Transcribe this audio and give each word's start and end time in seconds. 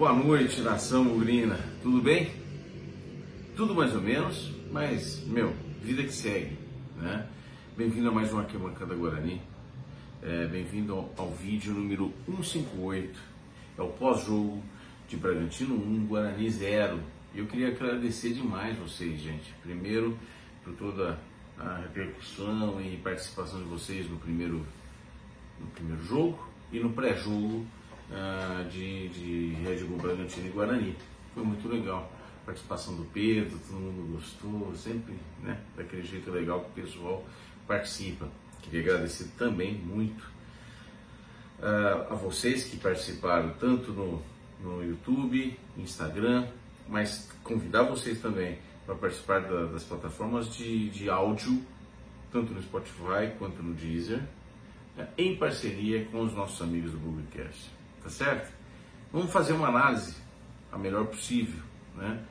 Boa 0.00 0.14
noite, 0.14 0.62
nação 0.62 1.14
Urina. 1.14 1.60
Tudo 1.82 2.00
bem? 2.00 2.32
Tudo 3.54 3.74
mais 3.74 3.94
ou 3.94 4.00
menos, 4.00 4.50
mas, 4.72 5.22
meu, 5.26 5.52
vida 5.82 6.02
que 6.04 6.12
segue, 6.14 6.56
né? 6.96 7.28
Bem-vindo 7.76 8.08
a 8.08 8.10
mais 8.10 8.32
uma 8.32 8.40
Arquibancada 8.40 8.94
Guarani. 8.94 9.42
É, 10.22 10.46
Bem-vindo 10.46 10.94
ao, 10.94 11.12
ao, 11.18 11.30
vídeo 11.32 11.74
número 11.74 12.14
158. 12.24 13.20
É 13.76 13.82
o 13.82 13.88
pós-jogo 13.88 14.62
de 15.06 15.18
Bragantino 15.18 15.74
1, 15.74 16.06
Guarani 16.06 16.48
0. 16.48 16.98
E 17.34 17.40
eu 17.40 17.46
queria 17.46 17.68
agradecer 17.68 18.32
demais 18.32 18.78
vocês, 18.78 19.20
gente. 19.20 19.52
Primeiro, 19.62 20.18
por 20.64 20.72
toda 20.76 21.18
a 21.58 21.76
repercussão 21.76 22.80
e 22.80 22.96
participação 22.96 23.62
de 23.62 23.68
vocês 23.68 24.08
no 24.08 24.16
primeiro, 24.16 24.66
no 25.60 25.66
primeiro 25.66 26.02
jogo 26.04 26.48
e 26.72 26.80
no 26.80 26.88
pré-jogo 26.88 27.66
uh, 28.10 28.68
de, 28.68 29.08
de 29.08 29.54
Red 29.62 29.84
Bull 29.84 29.98
Bragantino 29.98 30.48
e 30.48 30.50
Guarani. 30.50 30.96
Foi 31.34 31.44
muito 31.44 31.68
legal. 31.68 32.10
A 32.42 32.46
participação 32.46 32.96
do 32.96 33.04
Pedro, 33.04 33.58
todo 33.68 33.78
mundo 33.78 34.12
gostou, 34.12 34.74
sempre 34.74 35.14
né, 35.42 35.58
daquele 35.76 36.02
jeito 36.02 36.30
legal 36.30 36.60
que 36.60 36.80
o 36.80 36.84
pessoal 36.84 37.24
participa. 37.66 38.28
Queria 38.62 38.80
agradecer 38.80 39.28
também 39.38 39.74
muito 39.74 40.22
uh, 41.60 42.12
a 42.12 42.14
vocês 42.14 42.64
que 42.64 42.76
participaram 42.76 43.50
tanto 43.60 43.92
no, 43.92 44.22
no 44.60 44.84
YouTube, 44.84 45.58
Instagram, 45.76 46.48
mas 46.88 47.30
convidar 47.44 47.84
vocês 47.84 48.20
também 48.20 48.58
para 48.84 48.94
participar 48.96 49.40
da, 49.40 49.66
das 49.66 49.84
plataformas 49.84 50.52
de, 50.54 50.90
de 50.90 51.08
áudio, 51.08 51.62
tanto 52.32 52.52
no 52.52 52.60
Spotify 52.62 53.32
quanto 53.38 53.62
no 53.62 53.72
Deezer, 53.74 54.22
né, 54.96 55.08
em 55.16 55.36
parceria 55.36 56.04
com 56.06 56.22
os 56.22 56.34
nossos 56.34 56.60
amigos 56.60 56.90
do 56.90 56.98
Googlecast 56.98 57.79
tá 58.02 58.08
certo? 58.08 58.52
Vamos 59.12 59.32
fazer 59.32 59.52
uma 59.52 59.68
análise 59.68 60.16
a 60.70 60.78
melhor 60.78 61.06
possível, 61.06 61.60
né? 61.96 62.22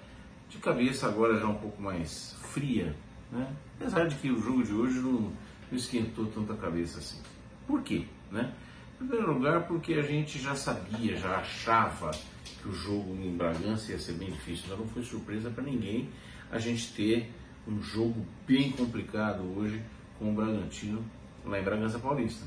De 0.50 0.58
cabeça 0.58 1.08
agora 1.08 1.40
já 1.40 1.48
um 1.48 1.56
pouco 1.56 1.82
mais 1.82 2.36
fria, 2.42 2.96
né? 3.32 3.54
Apesar 3.80 4.08
de 4.08 4.16
que 4.16 4.32
o 4.32 4.42
jogo 4.42 4.64
de 4.64 4.74
hoje 4.74 5.00
não, 5.00 5.22
não 5.22 5.34
esquentou 5.72 6.26
tanta 6.28 6.54
cabeça 6.56 7.00
assim. 7.00 7.22
Por 7.68 7.82
quê, 7.82 8.06
né? 8.32 8.54
Em 8.96 9.08
primeiro 9.08 9.34
lugar, 9.34 9.68
porque 9.68 9.94
a 9.94 10.02
gente 10.02 10.40
já 10.40 10.56
sabia, 10.56 11.16
já 11.16 11.38
achava 11.38 12.12
que 12.12 12.68
o 12.68 12.74
jogo 12.74 13.16
em 13.16 13.36
Bragança 13.36 13.92
ia 13.92 14.00
ser 14.00 14.14
bem 14.14 14.32
difícil. 14.32 14.68
Já 14.68 14.76
não 14.76 14.88
foi 14.88 15.04
surpresa 15.04 15.50
para 15.50 15.64
ninguém 15.64 16.10
a 16.52 16.58
gente 16.58 16.94
ter 16.94 17.32
um 17.68 17.82
jogo 17.82 18.26
bem 18.48 18.72
complicado 18.72 19.44
hoje 19.56 19.82
com 20.18 20.32
o 20.32 20.34
Bragantino 20.34 21.04
lá 21.46 21.60
em 21.60 21.64
Bragança 21.64 22.00
Paulista. 22.00 22.46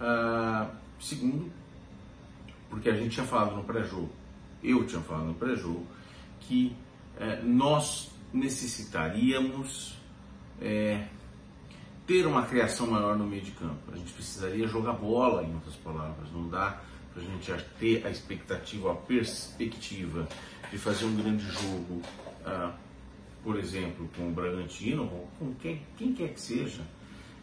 Ah, 0.00 0.70
segundo, 0.98 1.50
porque 2.76 2.90
a 2.90 2.94
gente 2.94 3.14
tinha 3.14 3.24
falado 3.24 3.56
no 3.56 3.64
pré-jogo, 3.64 4.10
eu 4.62 4.86
tinha 4.86 5.00
falado 5.00 5.28
no 5.28 5.34
pré-jogo, 5.34 5.86
que 6.40 6.76
é, 7.18 7.40
nós 7.40 8.10
necessitaríamos 8.30 9.96
é, 10.60 11.06
ter 12.06 12.26
uma 12.26 12.44
criação 12.44 12.86
maior 12.88 13.16
no 13.16 13.26
meio 13.26 13.40
de 13.40 13.52
campo. 13.52 13.90
A 13.90 13.96
gente 13.96 14.12
precisaria 14.12 14.68
jogar 14.68 14.92
bola, 14.92 15.42
em 15.42 15.54
outras 15.54 15.74
palavras. 15.76 16.30
Não 16.30 16.50
dá 16.50 16.78
para 17.14 17.22
a 17.22 17.24
gente 17.24 17.50
ter 17.80 18.06
a 18.06 18.10
expectativa, 18.10 18.92
a 18.92 18.94
perspectiva 18.94 20.28
de 20.70 20.76
fazer 20.76 21.06
um 21.06 21.16
grande 21.16 21.50
jogo, 21.50 22.02
ah, 22.44 22.74
por 23.42 23.58
exemplo, 23.58 24.06
com 24.14 24.28
o 24.28 24.32
Bragantino, 24.32 25.04
ou 25.04 25.30
com 25.38 25.54
quem, 25.54 25.80
quem 25.96 26.12
quer 26.12 26.34
que 26.34 26.40
seja, 26.42 26.82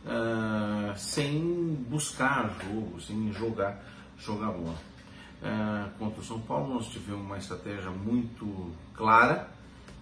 ah, 0.06 0.94
sem 0.96 1.76
buscar 1.90 2.56
jogo, 2.62 3.02
sem 3.02 3.34
jogar, 3.34 3.84
jogar 4.16 4.52
bola. 4.52 4.93
É, 5.44 5.90
contra 6.00 6.22
o 6.22 6.24
São 6.24 6.40
Paulo, 6.40 6.74
nós 6.74 6.88
tivemos 6.88 7.26
uma 7.26 7.38
estratégia 7.38 7.92
muito 7.92 8.72
clara 8.94 9.50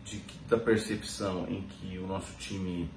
de, 0.06 0.22
da 0.48 0.58
percepção 0.58 1.48
em 1.50 1.64
que 1.64 1.98
o 1.98 2.06
nosso 2.06 2.38
time 2.38 2.88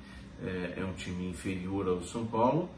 é, 0.42 0.74
é 0.76 0.84
um 0.84 0.92
time 0.92 1.30
inferior 1.30 1.88
ao 1.88 1.96
do 1.96 2.06
São 2.06 2.26
Paulo. 2.26 2.68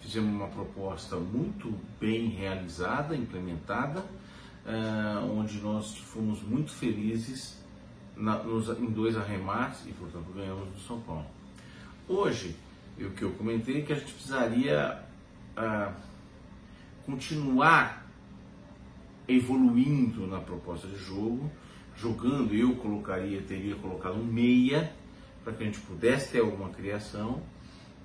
Fizemos 0.00 0.30
uma 0.30 0.46
proposta 0.46 1.16
muito 1.16 1.74
bem 1.98 2.28
realizada, 2.28 3.16
implementada, 3.16 4.04
é, 4.64 5.18
onde 5.24 5.58
nós 5.60 5.98
fomos 5.98 6.40
muito 6.42 6.70
felizes 6.70 7.58
na, 8.16 8.36
nos, 8.44 8.68
em 8.68 8.86
dois 8.86 9.16
arremates 9.16 9.84
e, 9.86 9.92
portanto, 9.94 10.32
ganhamos 10.32 10.68
do 10.68 10.78
São 10.80 11.00
Paulo. 11.00 11.26
Hoje, 12.06 12.54
o 12.96 13.10
que 13.10 13.22
eu 13.22 13.32
comentei 13.32 13.78
é 13.78 13.80
que 13.82 13.92
a 13.92 13.96
gente 13.96 14.12
precisaria 14.12 15.02
ah, 15.56 15.92
continuar 17.04 18.07
evoluindo 19.28 20.26
na 20.26 20.40
proposta 20.40 20.88
de 20.88 20.96
jogo, 20.96 21.50
jogando, 21.96 22.54
eu 22.54 22.74
colocaria, 22.76 23.42
teria 23.42 23.76
colocado 23.76 24.16
um 24.16 24.24
meia, 24.24 24.92
para 25.44 25.52
que 25.52 25.62
a 25.62 25.66
gente 25.66 25.80
pudesse 25.80 26.32
ter 26.32 26.40
alguma 26.40 26.70
criação 26.70 27.42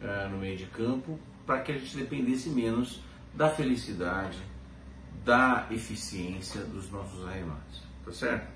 uh, 0.02 0.30
no 0.30 0.38
meio 0.38 0.58
de 0.58 0.66
campo, 0.66 1.20
para 1.46 1.62
que 1.62 1.72
a 1.72 1.78
gente 1.78 1.96
dependesse 1.96 2.50
menos 2.50 3.02
da 3.34 3.50
felicidade, 3.50 4.38
da 5.24 5.68
eficiência 5.72 6.62
dos 6.62 6.92
nossos 6.92 7.26
arremates, 7.26 7.82
tá 8.04 8.12
certo? 8.12 8.52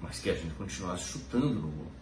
Mas 0.00 0.18
que 0.20 0.30
a 0.30 0.34
gente 0.34 0.54
continuasse 0.54 1.04
chutando 1.04 1.54
no 1.54 1.68
gol. 1.68 1.92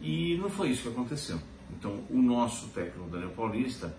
E 0.00 0.36
não 0.36 0.50
foi 0.50 0.70
isso 0.70 0.82
que 0.82 0.88
aconteceu. 0.88 1.40
Então, 1.70 2.04
o 2.10 2.20
nosso 2.20 2.68
técnico 2.68 3.08
Daniel 3.08 3.30
Paulista 3.30 3.94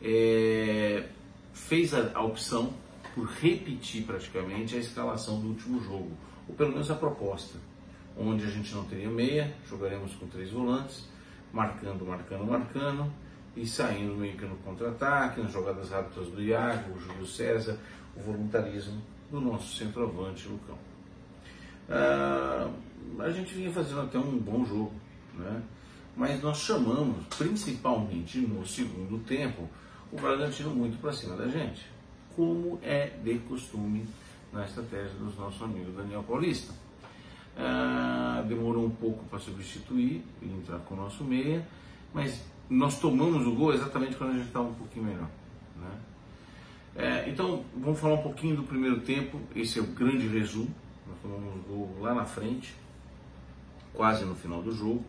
é, 0.00 1.08
fez 1.52 1.92
a, 1.92 2.12
a 2.14 2.22
opção 2.22 2.72
por 3.18 3.26
repetir 3.26 4.04
praticamente 4.04 4.76
a 4.76 4.78
escalação 4.78 5.40
do 5.40 5.48
último 5.48 5.82
jogo, 5.82 6.12
ou 6.48 6.54
pelo 6.54 6.70
menos 6.70 6.88
a 6.88 6.94
proposta, 6.94 7.58
onde 8.16 8.44
a 8.44 8.48
gente 8.48 8.72
não 8.72 8.84
teria 8.84 9.10
meia, 9.10 9.52
jogaremos 9.68 10.14
com 10.14 10.28
três 10.28 10.52
volantes, 10.52 11.08
marcando, 11.52 12.06
marcando, 12.06 12.44
marcando, 12.44 13.12
e 13.56 13.66
saindo 13.66 14.14
meio 14.14 14.36
que 14.36 14.44
no 14.44 14.54
contra-ataque, 14.58 15.40
nas 15.40 15.50
jogadas 15.50 15.90
rápidas 15.90 16.28
do 16.28 16.40
Iago, 16.40 16.96
o 16.96 17.00
Júlio 17.00 17.26
César, 17.26 17.76
o 18.16 18.20
voluntarismo 18.20 19.02
do 19.32 19.40
nosso 19.40 19.76
centroavante 19.76 20.46
Lucão. 20.46 20.78
Ah, 21.90 22.70
a 23.18 23.30
gente 23.30 23.52
vinha 23.52 23.72
fazendo 23.72 24.02
até 24.02 24.16
um 24.16 24.38
bom 24.38 24.64
jogo, 24.64 24.92
né? 25.34 25.60
mas 26.16 26.40
nós 26.40 26.58
chamamos, 26.58 27.16
principalmente 27.36 28.38
no 28.38 28.64
segundo 28.64 29.18
tempo, 29.24 29.68
o 30.12 30.16
Bragantino 30.20 30.70
muito 30.70 31.00
para 31.00 31.12
cima 31.12 31.34
da 31.34 31.48
gente 31.48 31.97
como 32.38 32.78
é 32.84 33.06
de 33.24 33.36
costume 33.40 34.06
na 34.52 34.64
estratégia 34.64 35.10
dos 35.18 35.36
nossos 35.36 35.60
amigos 35.60 35.92
Daniel 35.96 36.22
Paulista. 36.22 36.72
Ah, 37.56 38.44
demorou 38.46 38.86
um 38.86 38.90
pouco 38.90 39.24
para 39.24 39.40
substituir 39.40 40.22
e 40.40 40.46
entrar 40.46 40.78
com 40.78 40.94
o 40.94 40.96
nosso 40.98 41.24
meia, 41.24 41.66
mas 42.14 42.40
nós 42.70 43.00
tomamos 43.00 43.44
o 43.44 43.56
gol 43.56 43.74
exatamente 43.74 44.14
quando 44.14 44.30
a 44.30 44.34
gente 44.34 44.46
estava 44.46 44.68
um 44.68 44.74
pouquinho 44.74 45.06
melhor. 45.06 45.28
Né? 45.80 45.90
É, 46.94 47.28
então, 47.28 47.64
vamos 47.76 47.98
falar 47.98 48.14
um 48.14 48.22
pouquinho 48.22 48.54
do 48.54 48.62
primeiro 48.62 49.00
tempo, 49.00 49.40
esse 49.56 49.80
é 49.80 49.82
o 49.82 49.86
grande 49.86 50.28
resumo. 50.28 50.72
Nós 51.08 51.18
tomamos 51.20 51.56
o 51.56 51.58
gol 51.68 51.96
lá 52.00 52.14
na 52.14 52.24
frente, 52.24 52.72
quase 53.92 54.24
no 54.24 54.36
final 54.36 54.62
do 54.62 54.70
jogo. 54.70 55.04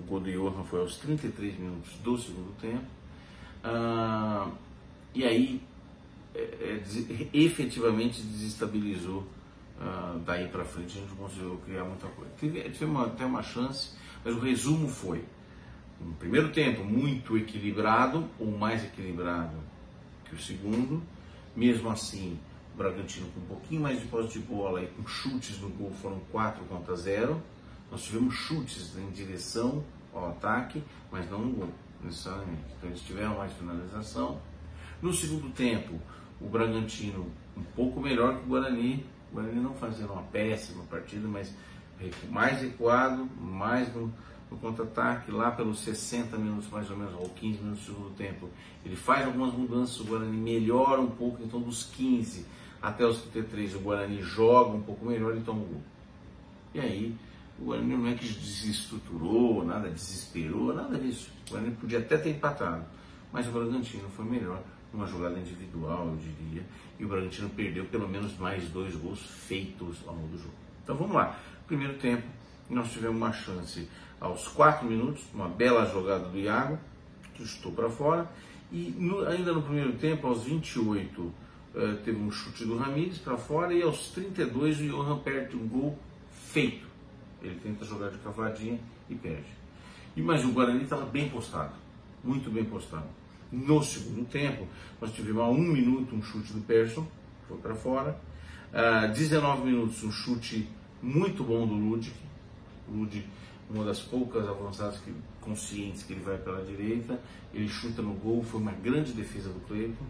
O 0.00 0.02
gol 0.02 0.18
do 0.18 0.28
Johan 0.28 0.64
foi 0.64 0.80
aos 0.80 0.96
33 0.96 1.56
minutos 1.56 1.92
do 2.02 2.18
segundo 2.18 2.52
tempo. 2.60 2.84
Ah, 3.62 4.50
e 5.14 5.22
aí 5.22 5.62
é, 6.34 6.40
é, 6.40 7.28
efetivamente 7.32 8.20
desestabilizou 8.22 9.20
uh, 9.80 10.18
daí 10.26 10.48
para 10.48 10.64
frente, 10.64 10.98
a 10.98 11.00
gente 11.00 11.14
conseguiu 11.14 11.60
criar 11.64 11.84
muita 11.84 12.08
coisa. 12.08 12.30
Teve, 12.40 12.62
teve 12.62 12.84
uma, 12.84 13.06
até 13.06 13.24
uma 13.24 13.42
chance, 13.42 13.90
mas 14.24 14.34
o 14.34 14.40
resumo 14.40 14.88
foi: 14.88 15.24
no 16.00 16.12
primeiro 16.14 16.50
tempo, 16.50 16.84
muito 16.84 17.36
equilibrado, 17.36 18.28
ou 18.38 18.50
mais 18.50 18.84
equilibrado 18.84 19.56
que 20.24 20.34
o 20.34 20.38
segundo, 20.38 21.02
mesmo 21.54 21.88
assim. 21.90 22.38
O 22.74 22.76
Bragantino 22.76 23.28
com 23.28 23.40
um 23.40 23.44
pouquinho 23.44 23.82
mais 23.82 24.00
de 24.00 24.06
posse 24.08 24.32
de 24.32 24.40
bola 24.40 24.82
e 24.82 24.88
com 24.88 25.06
chutes 25.06 25.60
no 25.60 25.68
gol 25.68 25.92
foram 26.02 26.18
4 26.32 26.64
contra 26.64 26.96
0. 26.96 27.40
Nós 27.88 28.02
tivemos 28.02 28.34
chutes 28.34 28.96
em 28.98 29.10
direção 29.10 29.84
ao 30.12 30.30
ataque, 30.30 30.82
mas 31.12 31.30
não 31.30 31.38
no 31.38 31.52
gol, 31.52 31.68
necessariamente. 32.02 32.64
Então 32.76 32.90
eles 32.90 33.00
tiveram 33.02 33.36
mais 33.36 33.52
finalização. 33.52 34.40
No 35.00 35.12
segundo 35.12 35.52
tempo, 35.54 36.00
o 36.40 36.48
Bragantino 36.48 37.26
um 37.56 37.62
pouco 37.76 38.00
melhor 38.00 38.38
que 38.38 38.44
o 38.44 38.48
Guarani. 38.48 39.04
O 39.30 39.36
Guarani 39.36 39.60
não 39.60 39.74
fazendo 39.74 40.12
uma 40.12 40.22
péssima 40.22 40.84
partida, 40.84 41.26
mas 41.26 41.54
mais 42.30 42.60
recuado, 42.60 43.28
mais 43.40 43.92
no, 43.94 44.12
no 44.50 44.56
contra-ataque, 44.58 45.30
lá 45.30 45.50
pelos 45.50 45.80
60 45.80 46.36
minutos 46.36 46.68
mais 46.70 46.90
ou 46.90 46.96
menos, 46.96 47.14
ou 47.14 47.28
15 47.28 47.58
minutos 47.58 47.84
do 47.84 47.92
segundo 47.92 48.10
tempo. 48.16 48.48
Ele 48.84 48.96
faz 48.96 49.26
algumas 49.26 49.54
mudanças, 49.54 50.00
o 50.00 50.04
Guarani 50.04 50.36
melhora 50.36 51.00
um 51.00 51.10
pouco, 51.10 51.42
então 51.42 51.60
dos 51.60 51.84
15 51.84 52.44
até 52.82 53.06
os 53.06 53.22
33 53.22 53.76
o 53.76 53.80
Guarani 53.80 54.20
joga 54.20 54.76
um 54.76 54.82
pouco 54.82 55.06
melhor 55.06 55.36
e 55.36 55.40
toma 55.40 55.60
gol. 55.60 55.80
E 56.74 56.80
aí, 56.80 57.16
o 57.58 57.66
Guarani 57.66 57.96
não 57.96 58.06
é 58.06 58.14
que 58.14 58.26
desestruturou, 58.26 59.64
nada, 59.64 59.88
desesperou, 59.88 60.74
nada 60.74 60.98
disso. 60.98 61.30
O 61.46 61.50
Guarani 61.52 61.74
podia 61.76 62.00
até 62.00 62.18
ter 62.18 62.30
empatado, 62.30 62.84
mas 63.32 63.46
o 63.48 63.52
Bragantino 63.52 64.08
foi 64.10 64.24
melhor 64.24 64.62
numa 64.94 65.06
jogada 65.06 65.38
individual, 65.38 66.06
eu 66.06 66.16
diria, 66.16 66.62
e 66.98 67.04
o 67.04 67.08
Bragantino 67.08 67.50
perdeu 67.50 67.84
pelo 67.86 68.08
menos 68.08 68.38
mais 68.38 68.68
dois 68.68 68.94
gols 68.94 69.20
feitos 69.20 69.98
ao 70.06 70.14
longo 70.14 70.28
do 70.28 70.38
jogo. 70.38 70.54
Então 70.82 70.96
vamos 70.96 71.14
lá. 71.14 71.36
Primeiro 71.66 71.94
tempo, 71.94 72.22
nós 72.70 72.92
tivemos 72.92 73.16
uma 73.16 73.32
chance 73.32 73.88
aos 74.20 74.46
4 74.48 74.86
minutos, 74.86 75.24
uma 75.34 75.48
bela 75.48 75.84
jogada 75.86 76.28
do 76.28 76.38
Iago, 76.38 76.78
que 77.34 77.44
chutou 77.44 77.72
para 77.72 77.90
fora, 77.90 78.30
e 78.70 78.94
no, 78.96 79.26
ainda 79.26 79.52
no 79.52 79.62
primeiro 79.62 79.94
tempo, 79.94 80.28
aos 80.28 80.44
28, 80.44 81.34
eh, 81.74 81.98
teve 82.04 82.18
um 82.18 82.30
chute 82.30 82.64
do 82.64 82.76
Ramires 82.76 83.18
para 83.18 83.36
fora, 83.36 83.74
e 83.74 83.82
aos 83.82 84.10
32 84.10 84.80
o 84.80 84.88
Johan 84.88 85.18
perde 85.18 85.56
um 85.56 85.66
gol 85.66 85.98
feito. 86.30 86.86
Ele 87.42 87.58
tenta 87.60 87.84
jogar 87.84 88.10
de 88.10 88.18
cavadinha 88.18 88.78
e 89.10 89.14
perde. 89.14 89.52
E, 90.16 90.22
mas 90.22 90.44
o 90.44 90.52
Guarani 90.52 90.84
estava 90.84 91.04
bem 91.04 91.28
postado, 91.28 91.74
muito 92.22 92.50
bem 92.50 92.64
postado. 92.64 93.08
No 93.54 93.84
segundo 93.84 94.24
tempo, 94.24 94.66
nós 95.00 95.12
tivemos 95.12 95.40
a 95.40 95.48
um 95.48 95.62
minuto 95.62 96.16
um 96.16 96.20
chute 96.20 96.52
do 96.52 96.60
Persson, 96.62 97.06
foi 97.46 97.56
para 97.58 97.74
fora. 97.76 98.18
Uh, 98.72 99.12
19 99.12 99.66
minutos, 99.66 100.02
um 100.02 100.10
chute 100.10 100.68
muito 101.00 101.44
bom 101.44 101.64
do 101.64 101.74
Ludic. 101.74 102.16
Ludic, 102.92 103.24
uma 103.70 103.84
das 103.84 104.00
poucas 104.00 104.48
avançadas 104.48 104.98
que, 104.98 105.14
conscientes 105.40 106.02
que 106.02 106.14
ele 106.14 106.22
vai 106.22 106.36
pela 106.36 106.64
direita. 106.64 107.20
Ele 107.52 107.68
chuta 107.68 108.02
no 108.02 108.14
gol, 108.14 108.42
foi 108.42 108.60
uma 108.60 108.72
grande 108.72 109.12
defesa 109.12 109.50
do 109.50 109.60
Cleiton. 109.60 110.04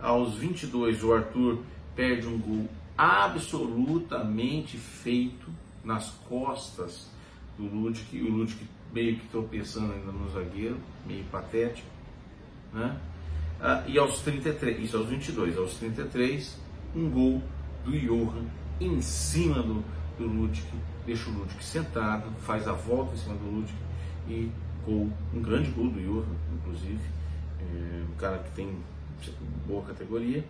Aos 0.00 0.34
22, 0.34 1.04
o 1.04 1.12
Arthur 1.12 1.60
perde 1.94 2.26
um 2.26 2.36
gol 2.36 2.68
absolutamente 2.98 4.76
feito 4.76 5.48
nas 5.84 6.10
costas 6.28 7.08
do 7.56 7.66
Ludic. 7.66 8.16
E 8.16 8.22
o 8.22 8.32
Ludic 8.32 8.66
meio 8.92 9.16
que 9.16 9.28
tropeçando 9.28 9.92
ainda 9.92 10.10
no 10.10 10.28
zagueiro, 10.30 10.76
meio 11.06 11.22
patético. 11.26 11.93
Né? 12.74 12.96
Ah, 13.60 13.84
e 13.86 13.96
aos 13.98 14.20
33, 14.20 14.82
isso 14.82 14.96
aos 14.96 15.08
22, 15.08 15.56
aos 15.56 15.74
33, 15.74 16.60
um 16.94 17.08
gol 17.08 17.42
do 17.84 17.98
Johan 17.98 18.44
em 18.80 19.00
cima 19.00 19.62
do, 19.62 19.84
do 20.18 20.50
deixa 21.06 21.30
o 21.30 21.32
Ludic 21.32 21.64
sentado, 21.64 22.30
faz 22.40 22.66
a 22.66 22.72
volta 22.72 23.14
em 23.14 23.16
cima 23.16 23.34
do 23.36 23.44
Ludic 23.44 23.74
e 24.28 24.50
gol, 24.84 25.10
um 25.32 25.40
grande 25.40 25.70
gol 25.70 25.88
do 25.88 26.00
Johan, 26.00 26.34
inclusive, 26.52 27.00
é, 27.60 28.04
um 28.10 28.16
cara 28.16 28.38
que 28.38 28.50
tem 28.52 28.76
boa 29.66 29.82
categoria. 29.82 30.44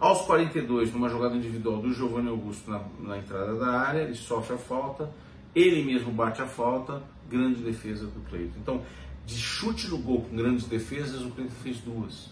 Aos 0.00 0.22
42, 0.22 0.92
numa 0.92 1.08
jogada 1.08 1.36
individual 1.36 1.80
do 1.80 1.92
Giovanni 1.92 2.28
Augusto 2.28 2.68
na, 2.68 2.82
na 3.00 3.18
entrada 3.18 3.54
da 3.54 3.68
área, 3.68 4.00
ele 4.00 4.14
sofre 4.14 4.54
a 4.54 4.58
falta, 4.58 5.08
ele 5.54 5.84
mesmo 5.84 6.10
bate 6.10 6.42
a 6.42 6.46
falta, 6.46 7.02
grande 7.30 7.62
defesa 7.62 8.06
do 8.06 8.20
Cleiton. 8.28 8.58
Então, 8.60 8.82
de 9.26 9.36
chute 9.36 9.88
no 9.88 9.98
gol 9.98 10.22
com 10.22 10.36
grandes 10.36 10.66
defesas, 10.66 11.22
o 11.22 11.30
Cleiton 11.30 11.54
fez 11.62 11.78
duas, 11.78 12.30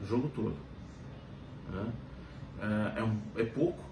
o 0.00 0.06
jogo 0.06 0.30
todo. 0.34 0.56
Né? 1.70 1.92
É, 2.60 3.00
é, 3.00 3.04
um, 3.04 3.18
é, 3.36 3.44
pouco. 3.44 3.82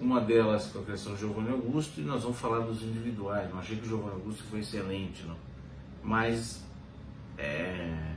Uma 0.00 0.20
delas 0.20 0.66
foi 0.68 0.82
a 0.82 0.84
questão 0.84 1.12
do 1.12 1.18
Giovanni 1.18 1.50
Augusto 1.50 2.00
e 2.00 2.04
nós 2.04 2.22
vamos 2.22 2.38
falar 2.38 2.60
dos 2.60 2.82
individuais. 2.82 3.48
Não 3.50 3.58
achei 3.58 3.76
que 3.76 3.84
o 3.84 3.88
Giovanni 3.88 4.14
Augusto 4.14 4.42
foi 4.44 4.60
excelente, 4.60 5.22
não. 5.22 5.36
mas 6.02 6.64
é, 7.38 8.14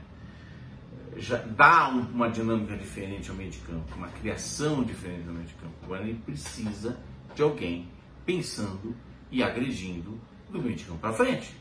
já 1.16 1.36
dá 1.36 1.88
uma 1.88 2.28
dinâmica 2.28 2.76
diferente 2.76 3.30
ao 3.30 3.36
meio 3.36 3.50
de 3.50 3.58
campo, 3.58 3.94
uma 3.96 4.08
criação 4.08 4.82
diferente 4.82 5.28
ao 5.28 5.34
meio 5.34 5.46
de 5.46 5.54
campo. 5.54 5.74
O 5.84 5.86
Guarani 5.86 6.14
precisa 6.14 6.98
de 7.34 7.42
alguém 7.42 7.88
pensando 8.24 8.94
e 9.30 9.42
agredindo 9.42 10.18
do 10.50 10.60
meio 10.60 10.74
de 10.74 10.84
campo 10.84 10.98
para 10.98 11.12
frente. 11.12 11.54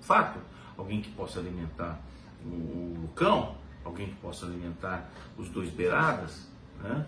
Fato. 0.00 0.38
Alguém 0.78 1.02
que 1.02 1.10
possa 1.10 1.40
alimentar 1.40 2.00
o, 2.42 2.48
o 2.48 3.10
alguém 3.84 4.06
que 4.06 4.14
possa 4.16 4.46
alimentar 4.46 5.10
os 5.36 5.50
dois 5.50 5.68
beiradas, 5.68 6.48
né? 6.80 7.06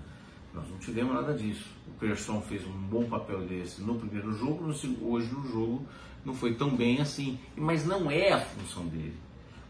Nós 0.53 0.69
não 0.69 0.79
tivemos 0.79 1.15
nada 1.15 1.33
disso. 1.33 1.71
O 1.87 1.93
Persson 1.93 2.43
fez 2.43 2.67
um 2.67 2.73
bom 2.73 3.09
papel 3.09 3.47
desse 3.47 3.81
no 3.81 3.95
primeiro 3.95 4.33
jogo, 4.33 4.67
no, 4.67 5.09
hoje 5.09 5.33
no 5.33 5.47
jogo 5.49 5.87
não 6.25 6.35
foi 6.35 6.55
tão 6.55 6.77
bem 6.77 7.01
assim. 7.01 7.39
Mas 7.57 7.87
não 7.87 8.11
é 8.11 8.33
a 8.33 8.41
função 8.41 8.87
dele. 8.87 9.17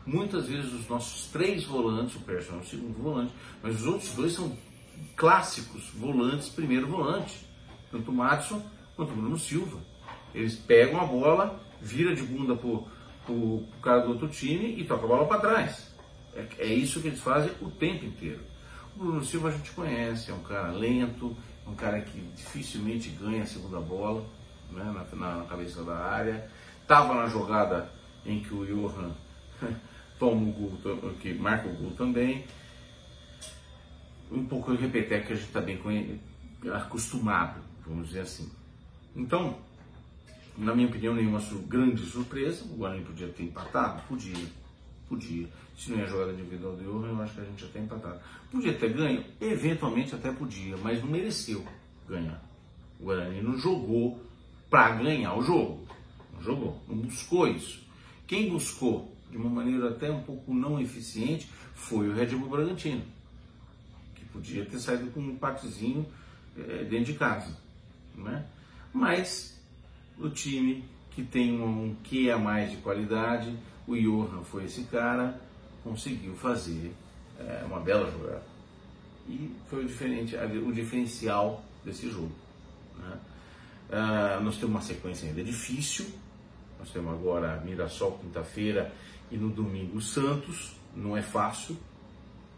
Muitas 0.07 0.49
vezes 0.49 0.73
os 0.73 0.89
nossos 0.89 1.27
três 1.29 1.65
volantes, 1.65 2.17
o 2.17 2.21
Persson 2.21 2.55
é 2.55 2.59
o 2.59 2.65
segundo 2.65 3.03
volante, 3.03 3.33
mas 3.63 3.77
os 3.77 3.87
outros 3.87 4.11
dois 4.13 4.33
são 4.33 4.57
clássicos 5.15 5.91
volantes, 5.91 6.49
primeiro 6.49 6.87
volante. 6.87 7.47
Tanto 7.91 8.11
o 8.11 8.15
Madison 8.15 8.63
quanto 8.97 9.13
o 9.13 9.17
Bruno 9.17 9.39
Silva. 9.39 9.79
Eles 10.35 10.55
pegam 10.55 11.01
a 11.01 11.05
bola, 11.05 11.61
vira 11.81 12.15
de 12.15 12.23
bunda 12.23 12.57
pro, 12.57 12.87
pro 13.25 13.65
cara 13.83 14.01
do 14.01 14.11
outro 14.11 14.29
time 14.29 14.81
e 14.81 14.85
toca 14.85 15.05
a 15.05 15.09
bola 15.09 15.27
para 15.27 15.41
trás. 15.41 15.95
É, 16.35 16.47
é 16.59 16.67
isso 16.67 17.01
que 17.01 17.09
eles 17.09 17.21
fazem 17.21 17.53
o 17.61 17.71
tempo 17.71 18.05
inteiro. 18.05 18.41
O 18.97 18.99
Bruno 18.99 19.25
Silva 19.25 19.49
a 19.49 19.53
gente 19.53 19.71
conhece, 19.73 20.31
é 20.31 20.35
um 20.35 20.43
cara 20.43 20.71
lento, 20.73 21.37
um 21.67 21.75
cara 21.75 22.01
que 22.01 22.21
dificilmente 22.35 23.09
ganha 23.11 23.43
a 23.43 23.47
segunda 23.47 23.81
bola 23.81 24.25
né, 24.71 24.85
na, 25.13 25.37
na 25.37 25.45
cabeça 25.45 25.83
da 25.83 25.97
área. 25.97 26.51
Estava 26.83 27.15
na 27.15 27.27
jogada 27.27 27.91
em 28.25 28.41
que 28.41 28.55
o 28.55 28.67
Johan 28.67 29.15
toma 30.19 30.49
o 30.49 30.53
gol, 30.53 31.15
que 31.21 31.33
marca 31.35 31.69
o 31.69 31.75
gol 31.75 31.93
também. 31.93 32.45
Um 34.31 34.45
pouco 34.47 34.75
repetir 34.75 35.27
que 35.27 35.33
a 35.33 35.37
gente 35.37 35.47
está 35.47 35.61
bem 35.61 36.21
acostumado, 36.73 37.61
vamos 37.87 38.09
dizer 38.09 38.21
assim. 38.21 38.51
Então, 39.15 39.59
na 40.57 40.75
minha 40.75 40.89
opinião, 40.89 41.15
nenhuma 41.15 41.41
grande 41.67 42.05
surpresa. 42.05 42.65
O 42.65 42.77
Guarani 42.77 43.05
podia 43.05 43.29
ter 43.29 43.45
empatado? 43.45 44.03
Podia. 44.03 44.47
Podia. 45.09 45.49
Se 45.77 45.91
não 45.91 45.99
ia 45.99 46.07
jogar 46.07 46.33
individual 46.33 46.77
de 46.77 46.87
ouro, 46.87 47.07
eu 47.07 47.23
acho 47.23 47.35
que 47.35 47.41
a 47.41 47.45
gente 47.45 47.67
tem 47.67 47.83
empatado. 47.83 48.21
Podia 48.51 48.75
ter 48.75 48.93
ganho? 48.93 49.25
Eventualmente 49.41 50.15
até 50.15 50.31
podia, 50.31 50.77
mas 50.77 51.01
não 51.01 51.11
mereceu 51.11 51.65
ganhar. 52.09 52.43
O 53.01 53.05
Guarani 53.05 53.41
não 53.41 53.59
jogou 53.59 54.23
para 54.69 54.97
ganhar 54.97 55.35
o 55.35 55.43
jogo. 55.43 55.87
Não 56.35 56.43
jogou, 56.43 56.83
não 56.89 56.97
buscou 56.97 57.49
isso. 57.49 57.83
Quem 58.27 58.51
buscou 58.51 59.17
de 59.31 59.37
uma 59.37 59.49
maneira 59.49 59.91
até 59.91 60.11
um 60.11 60.23
pouco 60.23 60.55
não 60.55 60.81
eficiente 60.81 61.49
foi 61.75 62.09
o 62.09 62.15
Red 62.15 62.27
Bull 62.27 62.49
Bragantino, 62.49 63.03
que 64.15 64.25
podia 64.27 64.65
ter 64.65 64.79
saído 64.79 65.11
com 65.11 65.21
um 65.21 65.31
empatezinho 65.31 66.07
é, 66.57 66.85
dentro 66.85 67.13
de 67.13 67.15
casa. 67.15 67.57
Né? 68.15 68.45
Mas 68.93 69.60
o 70.21 70.29
time 70.29 70.85
que 71.11 71.23
tem 71.25 71.61
um 71.61 71.97
que 72.05 72.31
a 72.31 72.39
mais 72.39 72.71
de 72.71 72.77
qualidade, 72.79 73.57
o 73.87 73.97
Johan 73.97 74.45
foi 74.45 74.65
esse 74.65 74.85
cara, 74.85 75.41
conseguiu 75.83 76.35
fazer 76.35 76.93
é, 77.39 77.65
uma 77.67 77.81
bela 77.81 78.11
jogada. 78.11 78.45
E 79.29 79.51
foi 79.69 79.85
o, 79.85 79.87
diferente, 79.87 80.37
o 80.37 80.73
diferencial 80.73 81.65
desse 81.85 82.11
jogo. 82.11 82.33
Né? 82.99 83.19
Ah, 83.91 84.41
nós 84.43 84.57
temos 84.57 84.75
uma 84.75 84.83
sequência 84.83 85.29
ainda 85.29 85.43
difícil. 85.43 86.07
Nós 86.79 86.91
temos 86.91 87.13
agora 87.13 87.61
Mirassol 87.65 88.19
quinta-feira 88.19 88.93
e 89.31 89.37
no 89.37 89.51
domingo 89.51 90.01
Santos. 90.01 90.77
Não 90.95 91.17
é 91.17 91.23
fácil. 91.23 91.77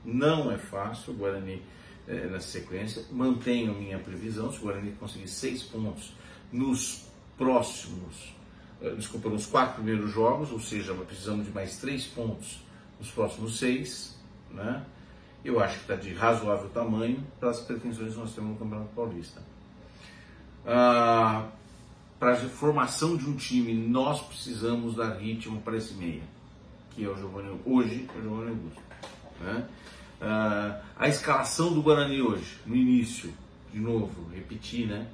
Não 0.04 0.50
é 0.50 0.58
fácil 0.58 1.12
o 1.12 1.16
Guarani 1.16 1.62
é, 2.06 2.26
nessa 2.26 2.48
sequência. 2.48 3.04
Mantenho 3.10 3.74
minha 3.74 3.98
previsão. 3.98 4.52
Se 4.52 4.58
o 4.58 4.62
Guarani 4.62 4.92
conseguir 4.92 5.28
seis 5.28 5.62
pontos 5.62 6.12
nos 6.52 7.11
próximos, 7.36 8.34
eh, 8.80 8.94
desculpa, 8.94 9.28
nos 9.28 9.46
quatro 9.46 9.82
primeiros 9.82 10.10
jogos, 10.10 10.50
ou 10.52 10.60
seja, 10.60 10.94
precisamos 10.94 11.46
de 11.46 11.52
mais 11.52 11.78
três 11.78 12.06
pontos 12.06 12.60
nos 12.98 13.10
próximos 13.10 13.58
seis, 13.58 14.16
né? 14.50 14.84
Eu 15.44 15.60
acho 15.60 15.74
que 15.74 15.80
está 15.82 15.96
de 15.96 16.14
razoável 16.14 16.68
tamanho 16.70 17.24
para 17.40 17.50
as 17.50 17.60
pretensões 17.60 18.14
que 18.14 18.20
nós 18.20 18.32
temos 18.32 18.50
no 18.50 18.56
Campeonato 18.56 18.90
Paulista. 18.94 19.42
Ah, 20.64 21.48
para 22.18 22.34
a 22.34 22.36
formação 22.36 23.16
de 23.16 23.28
um 23.28 23.34
time, 23.34 23.74
nós 23.74 24.20
precisamos 24.20 24.94
dar 24.94 25.16
ritmo 25.16 25.60
para 25.60 25.76
esse 25.76 25.94
meia, 25.94 26.22
que 26.92 27.04
é 27.04 27.08
o 27.08 27.16
Giovanni, 27.16 27.60
hoje 27.66 28.08
é 28.14 28.18
o 28.18 28.22
Giovanni 28.22 28.50
Augusto. 28.50 28.82
Né? 29.40 29.68
Ah, 30.20 30.80
a 30.96 31.08
escalação 31.08 31.74
do 31.74 31.82
Guarani 31.82 32.22
hoje, 32.22 32.58
no 32.64 32.76
início, 32.76 33.34
de 33.72 33.80
novo, 33.80 34.30
repetir, 34.32 34.86
né? 34.86 35.08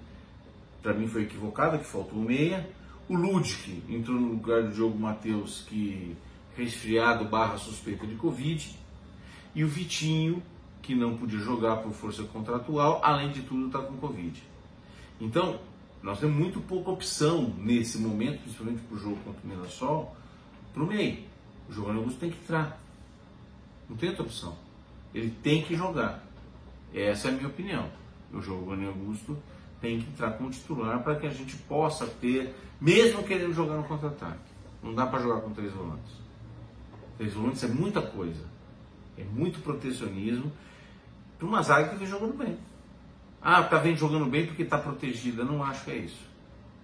Para 0.83 0.95
mim 0.95 1.07
foi 1.07 1.23
equivocada, 1.23 1.79
que 1.79 1.85
faltou 1.85 2.19
meia. 2.19 2.69
O 3.09 3.17
Ludic 3.17 3.83
entrou 3.89 4.19
no 4.19 4.29
lugar 4.29 4.63
do 4.63 4.73
Diogo 4.73 4.99
Matheus, 4.99 5.65
que 5.69 6.17
resfriado 6.57 7.25
barra 7.25 7.57
suspeita 7.57 8.07
de 8.07 8.15
Covid. 8.17 8.77
E 9.55 9.65
o 9.65 9.69
Vitinho, 9.69 10.43
que 10.83 10.95
não 10.95 11.17
podia 11.17 11.39
jogar 11.39 11.77
por 11.77 11.93
força 11.93 12.23
contratual, 12.25 13.01
além 13.03 13.31
de 13.31 13.43
tudo 13.43 13.67
está 13.67 13.79
com 13.79 13.97
Covid. 13.97 14.43
Então, 15.21 15.59
nós 16.03 16.21
temos 16.21 16.37
muito 16.37 16.61
pouca 16.61 16.91
opção 16.91 17.53
nesse 17.59 17.99
momento, 17.99 18.43
principalmente 18.43 18.83
para 18.83 18.97
o 18.97 19.01
jogo 19.01 19.17
contra 19.25 19.41
o 19.43 19.49
Mirassol, 19.49 20.17
para 20.73 20.83
o 20.83 20.87
meio. 20.87 21.25
O 21.69 21.73
Giovanni 21.73 21.99
Augusto 21.99 22.21
tem 22.21 22.31
que 22.31 22.39
entrar. 22.39 22.81
Não 23.89 23.97
tem 23.97 24.11
outra 24.11 24.25
opção. 24.25 24.57
Ele 25.15 25.31
tem 25.43 25.63
que 25.63 25.75
jogar. 25.75 26.25
Essa 26.95 27.29
é 27.29 27.31
a 27.31 27.35
minha 27.35 27.49
opinião. 27.49 27.91
O 28.33 28.41
Giovanni 28.41 28.87
Augusto 28.87 29.37
tem 29.81 30.01
que 30.01 30.11
entrar 30.11 30.33
como 30.33 30.51
titular 30.51 31.03
para 31.03 31.17
que 31.17 31.27
a 31.27 31.31
gente 31.31 31.57
possa 31.57 32.07
ter, 32.07 32.55
mesmo 32.81 33.23
querendo 33.23 33.53
jogar 33.53 33.77
no 33.77 33.85
contra-ataque. 33.85 34.49
Não 34.83 34.95
dá 34.95 35.07
para 35.07 35.21
jogar 35.21 35.41
com 35.41 35.51
três 35.51 35.73
volantes. 35.73 36.13
Três 37.17 37.35
volantes 37.35 37.63
é 37.65 37.69
muita 37.69 38.03
coisa. 38.03 38.45
É 39.17 39.25
muito 39.25 39.61
protecionismo 39.61 40.53
para 41.39 41.47
uma 41.47 41.63
zaga 41.63 41.91
que 41.91 41.97
vem 41.97 42.07
jogando 42.07 42.37
bem. 42.37 42.57
Ah, 43.41 43.63
tá 43.63 43.79
vem 43.79 43.97
jogando 43.97 44.27
bem 44.27 44.47
porque 44.47 44.63
está 44.63 44.79
protegida. 44.79 45.45
Não 45.45 45.63
acho 45.63 45.85
que 45.85 45.91
é 45.91 45.97
isso. 45.97 46.29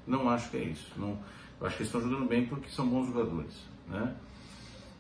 Não 0.07 0.29
acho 0.29 0.51
que 0.51 0.57
é 0.57 0.65
isso. 0.65 0.93
Não, 0.97 1.19
eu 1.61 1.67
acho 1.67 1.77
que 1.77 1.83
eles 1.83 1.95
estão 1.95 2.01
jogando 2.01 2.29
bem 2.29 2.47
porque 2.47 2.69
são 2.71 2.89
bons 2.89 3.07
jogadores. 3.07 3.55
Né? 3.89 4.15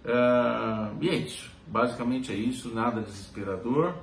Uh, 0.04 0.96
e 1.00 1.08
é 1.08 1.14
isso. 1.14 1.50
Basicamente 1.66 2.32
é 2.32 2.34
isso. 2.34 2.74
Nada 2.74 3.00
desesperador, 3.00 3.94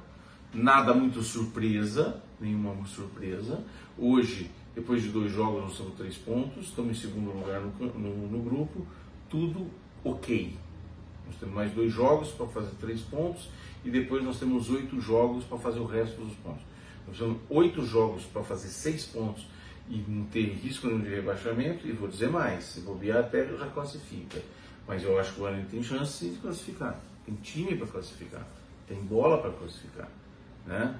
nada 0.53 0.93
muito 0.93 1.21
surpresa, 1.21 2.21
nenhuma 2.41 2.85
surpresa. 2.85 3.63
Hoje, 3.97 4.49
depois 4.75 5.03
de 5.03 5.09
dois 5.09 5.31
jogos, 5.31 5.61
nós 5.61 5.77
temos 5.77 5.93
três 5.95 6.17
pontos. 6.17 6.67
Estamos 6.67 6.97
em 6.97 7.01
segundo 7.01 7.31
lugar 7.31 7.61
no, 7.61 7.85
no, 7.87 8.27
no 8.27 8.41
grupo. 8.41 8.85
Tudo 9.29 9.67
ok. 10.03 10.57
Nós 11.27 11.35
temos 11.35 11.55
mais 11.55 11.71
dois 11.71 11.93
jogos 11.93 12.29
para 12.29 12.47
fazer 12.47 12.71
três 12.79 13.01
pontos 13.01 13.49
e 13.85 13.89
depois 13.89 14.23
nós 14.23 14.39
temos 14.39 14.69
oito 14.69 14.99
jogos 14.99 15.43
para 15.45 15.57
fazer 15.57 15.79
o 15.79 15.85
resto 15.85 16.19
dos 16.21 16.33
pontos. 16.35 16.63
Nós 17.07 17.17
temos 17.17 17.37
oito 17.49 17.85
jogos 17.85 18.23
para 18.23 18.43
fazer 18.43 18.67
seis 18.67 19.05
pontos 19.05 19.47
e 19.89 20.03
não 20.07 20.25
ter 20.25 20.45
risco 20.45 20.87
de 20.87 21.09
rebaixamento. 21.09 21.87
E 21.87 21.91
vou 21.91 22.07
dizer 22.07 22.29
mais: 22.29 22.63
se 22.65 22.81
bobear, 22.81 23.19
até 23.19 23.45
já 23.45 23.67
classifica. 23.67 24.41
Mas 24.87 25.03
eu 25.03 25.17
acho 25.19 25.33
que 25.33 25.39
o 25.39 25.43
Guarani 25.43 25.65
tem 25.65 25.81
chance 25.83 26.27
de 26.27 26.37
classificar. 26.37 26.99
Tem 27.25 27.35
time 27.35 27.75
para 27.75 27.87
classificar. 27.87 28.45
Tem 28.87 28.99
bola 29.01 29.37
para 29.37 29.51
classificar. 29.51 30.09
Né? 30.65 30.99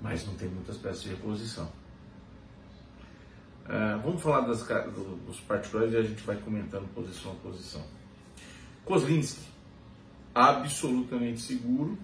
Mas 0.00 0.26
não 0.26 0.34
tem 0.34 0.48
muitas 0.48 0.76
peças 0.76 1.02
de 1.02 1.10
reposição. 1.10 1.70
Uh, 3.66 4.00
vamos 4.02 4.20
falar 4.20 4.40
das, 4.40 4.62
do, 4.62 5.16
dos 5.26 5.38
particulares 5.40 5.92
e 5.92 5.96
a 5.96 6.02
gente 6.02 6.22
vai 6.22 6.36
comentando 6.36 6.92
posição 6.94 7.32
a 7.32 7.34
posição. 7.36 7.84
Kozlinski, 8.84 9.46
absolutamente 10.34 11.40
seguro. 11.40 11.96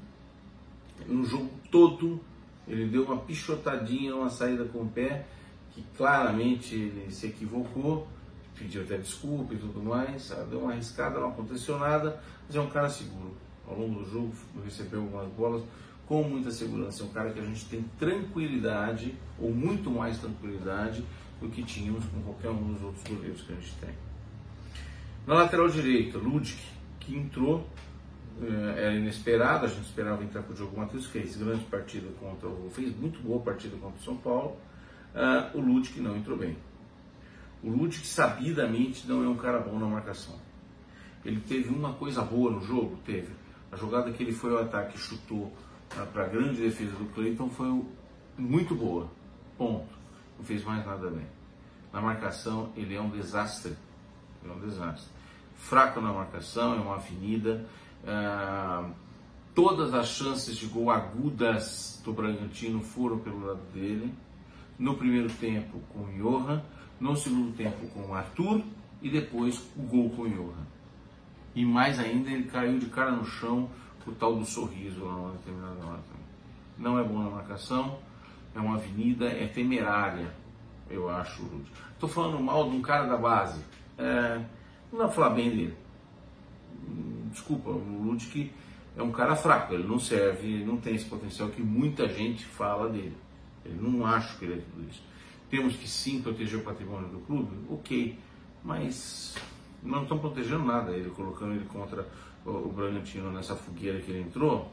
No 1.06 1.24
jogo 1.24 1.50
todo, 1.70 2.20
ele 2.68 2.86
deu 2.86 3.04
uma 3.04 3.18
pichotadinha, 3.18 4.14
uma 4.14 4.30
saída 4.30 4.64
com 4.66 4.82
o 4.82 4.88
pé, 4.88 5.26
que 5.72 5.82
claramente 5.96 6.74
ele 6.74 7.10
se 7.10 7.26
equivocou, 7.26 8.06
pediu 8.54 8.82
até 8.82 8.96
desculpa 8.96 9.54
e 9.54 9.58
tudo 9.58 9.82
mais, 9.82 10.32
deu 10.48 10.60
uma 10.60 10.72
arriscada, 10.72 11.20
não 11.20 11.30
aconteceu 11.30 11.78
nada, 11.78 12.20
mas 12.46 12.56
é 12.56 12.60
um 12.60 12.70
cara 12.70 12.88
seguro. 12.88 13.36
Ao 13.66 13.76
longo 13.76 14.02
do 14.02 14.10
jogo 14.10 14.32
recebeu 14.64 15.00
algumas 15.02 15.28
bolas 15.32 15.62
com 16.06 16.22
muita 16.22 16.50
segurança. 16.50 17.02
É 17.02 17.06
um 17.06 17.10
cara 17.10 17.30
que 17.30 17.40
a 17.40 17.44
gente 17.44 17.64
tem 17.66 17.84
tranquilidade, 17.98 19.14
ou 19.38 19.52
muito 19.52 19.90
mais 19.90 20.18
tranquilidade, 20.18 21.04
do 21.40 21.48
que 21.48 21.62
tínhamos 21.62 22.04
com 22.06 22.22
qualquer 22.22 22.50
um 22.50 22.72
dos 22.72 22.82
outros 22.82 23.04
goleiros 23.04 23.42
que 23.42 23.52
a 23.52 23.56
gente 23.56 23.74
tem. 23.80 23.90
Na 25.26 25.34
lateral 25.34 25.68
direita, 25.68 26.18
Ludic, 26.18 26.62
que 27.00 27.16
entrou, 27.16 27.66
eh, 28.40 28.74
era 28.76 28.94
inesperado, 28.94 29.66
a 29.66 29.68
gente 29.68 29.84
esperava 29.84 30.22
entrar 30.22 30.42
com 30.42 30.52
o 30.52 30.56
Diogo 30.56 30.78
Matheus, 30.78 31.06
fez 31.06 31.36
grande 31.36 31.64
partida 31.64 32.06
contra 32.20 32.48
o. 32.48 32.70
fez 32.70 32.96
muito 32.96 33.20
boa 33.20 33.40
partida 33.40 33.76
contra 33.76 33.98
o 33.98 34.02
São 34.02 34.16
Paulo. 34.16 34.56
Uh, 35.14 35.58
o 35.58 35.60
Ludic 35.60 35.98
não 35.98 36.16
entrou 36.16 36.36
bem. 36.36 36.56
O 37.62 37.70
Ludic 37.70 38.06
sabidamente 38.06 39.08
não 39.08 39.24
é 39.24 39.28
um 39.28 39.36
cara 39.36 39.58
bom 39.58 39.78
na 39.78 39.86
marcação. 39.86 40.34
Ele 41.24 41.40
teve 41.40 41.70
uma 41.70 41.94
coisa 41.94 42.20
boa 42.20 42.50
no 42.50 42.60
jogo, 42.60 42.98
teve. 43.04 43.32
A 43.72 43.76
jogada 43.76 44.12
que 44.12 44.22
ele 44.22 44.32
foi 44.32 44.52
ao 44.52 44.58
ataque 44.58 44.98
chutou 44.98 45.52
para 46.12 46.24
a 46.24 46.28
grande 46.28 46.60
defesa 46.60 46.92
do 46.96 47.06
Cleiton 47.14 47.48
foi 47.48 47.84
muito 48.36 48.74
boa. 48.74 49.08
Ponto. 49.56 49.96
Não 50.38 50.44
fez 50.44 50.62
mais 50.64 50.84
nada 50.84 51.10
bem. 51.10 51.26
Na 51.92 52.00
marcação 52.00 52.70
ele 52.76 52.94
é 52.94 53.00
um 53.00 53.10
desastre. 53.10 53.76
É 54.44 54.50
um 54.50 54.60
desastre 54.60 55.16
fraco 55.56 56.00
na 56.00 56.12
marcação, 56.12 56.74
é 56.74 56.80
uma 56.80 56.96
avenida. 56.96 57.66
Ah, 58.06 58.88
todas 59.54 59.94
as 59.94 60.08
chances 60.08 60.56
de 60.56 60.66
gol 60.66 60.90
agudas 60.90 62.00
do 62.04 62.12
Bragantino 62.12 62.80
foram 62.80 63.18
pelo 63.18 63.44
lado 63.44 63.62
dele. 63.72 64.12
No 64.78 64.94
primeiro 64.94 65.30
tempo 65.30 65.80
com 65.92 66.00
o 66.00 66.12
Johan, 66.12 66.62
no 67.00 67.16
segundo 67.16 67.56
tempo 67.56 67.86
com 67.88 68.10
o 68.10 68.14
Arthur 68.14 68.62
e 69.00 69.08
depois 69.08 69.58
o 69.76 69.82
gol 69.82 70.10
com 70.10 70.22
o 70.22 70.28
Johan. 70.28 70.66
E 71.54 71.64
mais 71.64 71.98
ainda, 71.98 72.30
ele 72.30 72.44
caiu 72.44 72.78
de 72.78 72.86
cara 72.86 73.10
no 73.10 73.24
chão 73.24 73.70
o 74.06 74.12
tal 74.12 74.36
do 74.36 74.44
sorriso 74.44 75.04
lá 75.04 75.16
na 75.16 75.32
determinada 75.32 75.86
hora 75.86 76.00
Não 76.78 76.98
é 76.98 77.04
bom 77.04 77.22
na 77.22 77.30
marcação, 77.30 77.98
é 78.54 78.60
uma 78.60 78.76
avenida, 78.76 79.26
é 79.26 79.46
temerária, 79.46 80.32
eu 80.88 81.08
acho, 81.08 81.42
Estou 81.92 82.08
falando 82.08 82.38
mal 82.40 82.70
de 82.70 82.76
um 82.76 82.82
cara 82.82 83.06
da 83.06 83.16
base. 83.16 83.60
É, 83.98 84.40
não 84.92 85.00
vai 85.00 85.10
falar 85.10 85.30
bem 85.30 85.50
dele. 85.50 85.76
Desculpa, 87.30 87.70
o 87.70 88.02
Ludwig 88.04 88.52
é 88.96 89.02
um 89.02 89.10
cara 89.10 89.34
fraco, 89.34 89.74
ele 89.74 89.86
não 89.86 89.98
serve, 89.98 90.46
ele 90.46 90.64
não 90.64 90.76
tem 90.76 90.94
esse 90.94 91.04
potencial 91.04 91.48
que 91.48 91.60
muita 91.60 92.08
gente 92.08 92.44
fala 92.44 92.88
dele. 92.88 93.16
Eu 93.64 93.74
não 93.74 94.06
acho 94.06 94.38
que 94.38 94.44
ele 94.44 94.54
é 94.54 94.56
tudo 94.56 94.88
isso. 94.88 95.02
Temos 95.50 95.76
que 95.76 95.88
sim 95.88 96.22
proteger 96.22 96.58
o 96.58 96.62
patrimônio 96.62 97.08
do 97.08 97.18
clube? 97.20 97.56
Ok, 97.68 98.18
mas 98.64 99.34
não 99.82 100.02
estão 100.02 100.18
protegendo 100.18 100.64
nada 100.64 100.92
ele, 100.92 101.10
colocando 101.10 101.54
ele 101.54 101.64
contra 101.66 102.06
o, 102.46 102.72
Bragantino 102.72 103.30
nessa 103.32 103.56
fogueira 103.56 104.00
que 104.00 104.10
ele 104.10 104.22
entrou. 104.22 104.70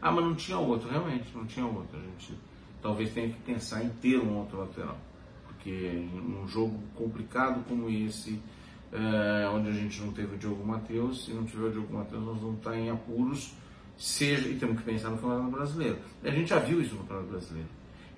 Ah, 0.00 0.10
mas 0.10 0.24
não 0.24 0.34
tinha 0.34 0.58
outro, 0.58 0.88
realmente, 0.88 1.28
não 1.34 1.44
tinha 1.46 1.66
outro. 1.66 1.98
A 1.98 2.02
gente 2.02 2.34
talvez 2.80 3.12
tenha 3.12 3.28
que 3.28 3.40
pensar 3.42 3.84
em 3.84 3.88
ter 3.88 4.18
um 4.18 4.38
outro 4.38 4.58
lateral. 4.58 4.98
Porque 5.46 5.70
em 5.70 6.36
um 6.42 6.46
jogo 6.48 6.78
complicado 6.96 7.64
como 7.68 7.88
esse, 7.88 8.40
é, 8.92 9.48
onde 9.48 9.68
a 9.68 9.72
gente 9.72 10.00
não 10.00 10.12
teve 10.12 10.34
o 10.34 10.38
Diogo 10.38 10.66
Matheus, 10.66 11.24
se 11.24 11.32
não 11.32 11.44
tiver 11.44 11.66
o 11.66 11.72
Diogo 11.72 11.94
Matheus, 11.94 12.22
nós 12.24 12.40
vamos 12.40 12.58
estar 12.58 12.76
em 12.76 12.90
apuros, 12.90 13.54
seja, 13.96 14.48
e 14.48 14.56
temos 14.56 14.78
que 14.78 14.84
pensar 14.84 15.10
no 15.10 15.18
Campeonato 15.18 15.50
Brasileiro. 15.50 15.98
A 16.24 16.30
gente 16.30 16.48
já 16.48 16.58
viu 16.58 16.80
isso 16.80 16.94
no 16.94 17.02
Campeonato 17.02 17.28
Brasileiro. 17.28 17.68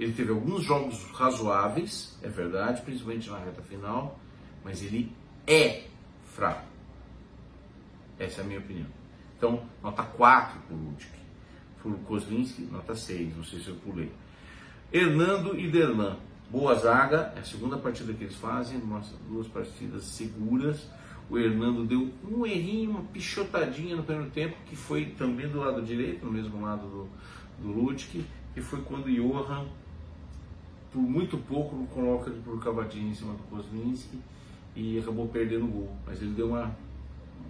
Ele 0.00 0.12
teve 0.12 0.30
alguns 0.30 0.64
jogos 0.64 1.04
razoáveis, 1.12 2.18
é 2.22 2.28
verdade, 2.28 2.82
principalmente 2.82 3.30
na 3.30 3.38
reta 3.38 3.62
final, 3.62 4.18
mas 4.64 4.82
ele 4.82 5.12
é 5.46 5.84
fraco. 6.34 6.74
Essa 8.18 8.40
é 8.40 8.44
a 8.44 8.47
minha 8.47 8.61
opinião. 8.61 8.87
Então, 9.37 9.62
nota 9.83 10.02
4 10.02 10.61
por 10.68 10.75
Ludwig. 10.75 11.06
Por 11.83 11.92
Kozlinski, 12.00 12.62
nota 12.62 12.94
6, 12.94 13.37
não 13.37 13.44
sei 13.44 13.61
se 13.61 13.68
eu 13.68 13.75
pulei. 13.76 14.11
Hernando 14.92 15.59
e 15.59 15.71
Derlan. 15.71 16.16
Boa 16.50 16.75
zaga, 16.76 17.33
é 17.35 17.40
a 17.40 17.44
segunda 17.44 17.76
partida 17.76 18.12
que 18.12 18.25
eles 18.25 18.37
fazem, 18.37 18.80
duas 19.28 19.49
partidas 19.49 20.04
seguras. 20.04 20.88
O 21.28 21.38
Hernando 21.38 21.85
deu 21.85 22.11
um 22.30 22.47
errinho, 22.47 22.90
uma 22.90 23.02
pichotadinha 23.02 23.97
no 23.97 24.04
primeiro 24.04 24.30
tempo, 24.30 24.56
que 24.66 24.76
foi 24.76 25.06
também 25.06 25.49
do 25.49 25.59
lado 25.59 25.83
direito, 25.83 26.25
no 26.25 26.30
mesmo 26.30 26.62
lado 26.62 26.87
do, 26.87 27.09
do 27.61 27.73
Ludwig, 27.73 28.25
que 28.54 28.61
foi 28.61 28.83
quando 28.83 29.11
Johan, 29.11 29.66
por 30.92 31.00
muito 31.00 31.37
pouco, 31.38 31.87
coloca 31.87 32.30
ele 32.30 32.40
por 32.44 32.62
cavadinha 32.62 33.11
em 33.11 33.14
cima 33.14 33.33
do 33.33 33.42
Kozlinski 33.44 34.18
e 34.76 34.99
acabou 34.99 35.26
perdendo 35.26 35.64
o 35.64 35.68
gol. 35.68 35.97
Mas 36.06 36.23
ele 36.23 36.35
deu 36.35 36.49
uma, 36.49 36.76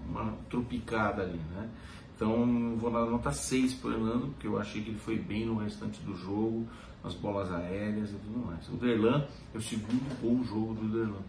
uma 0.08 0.32
tropicada 0.48 1.22
ali, 1.22 1.40
né? 1.54 1.68
Então 2.16 2.76
vou 2.76 2.90
nota 2.90 3.32
6 3.32 3.74
para 3.74 3.90
o 3.90 3.92
Hernando, 3.92 4.28
porque 4.28 4.46
eu 4.46 4.58
achei 4.58 4.82
que 4.82 4.90
ele 4.90 4.98
foi 4.98 5.18
bem 5.18 5.46
no 5.46 5.56
restante 5.56 6.00
do 6.02 6.16
jogo, 6.16 6.66
nas 7.02 7.14
bolas 7.14 7.50
aéreas 7.52 8.10
e 8.10 8.14
tudo 8.14 8.46
mais. 8.46 8.68
O 8.68 8.76
Derlan 8.76 9.26
é 9.52 9.58
o 9.58 9.60
segundo 9.60 10.20
bom 10.22 10.44
jogo 10.44 10.74
do 10.74 10.88
Derlan. 10.88 11.22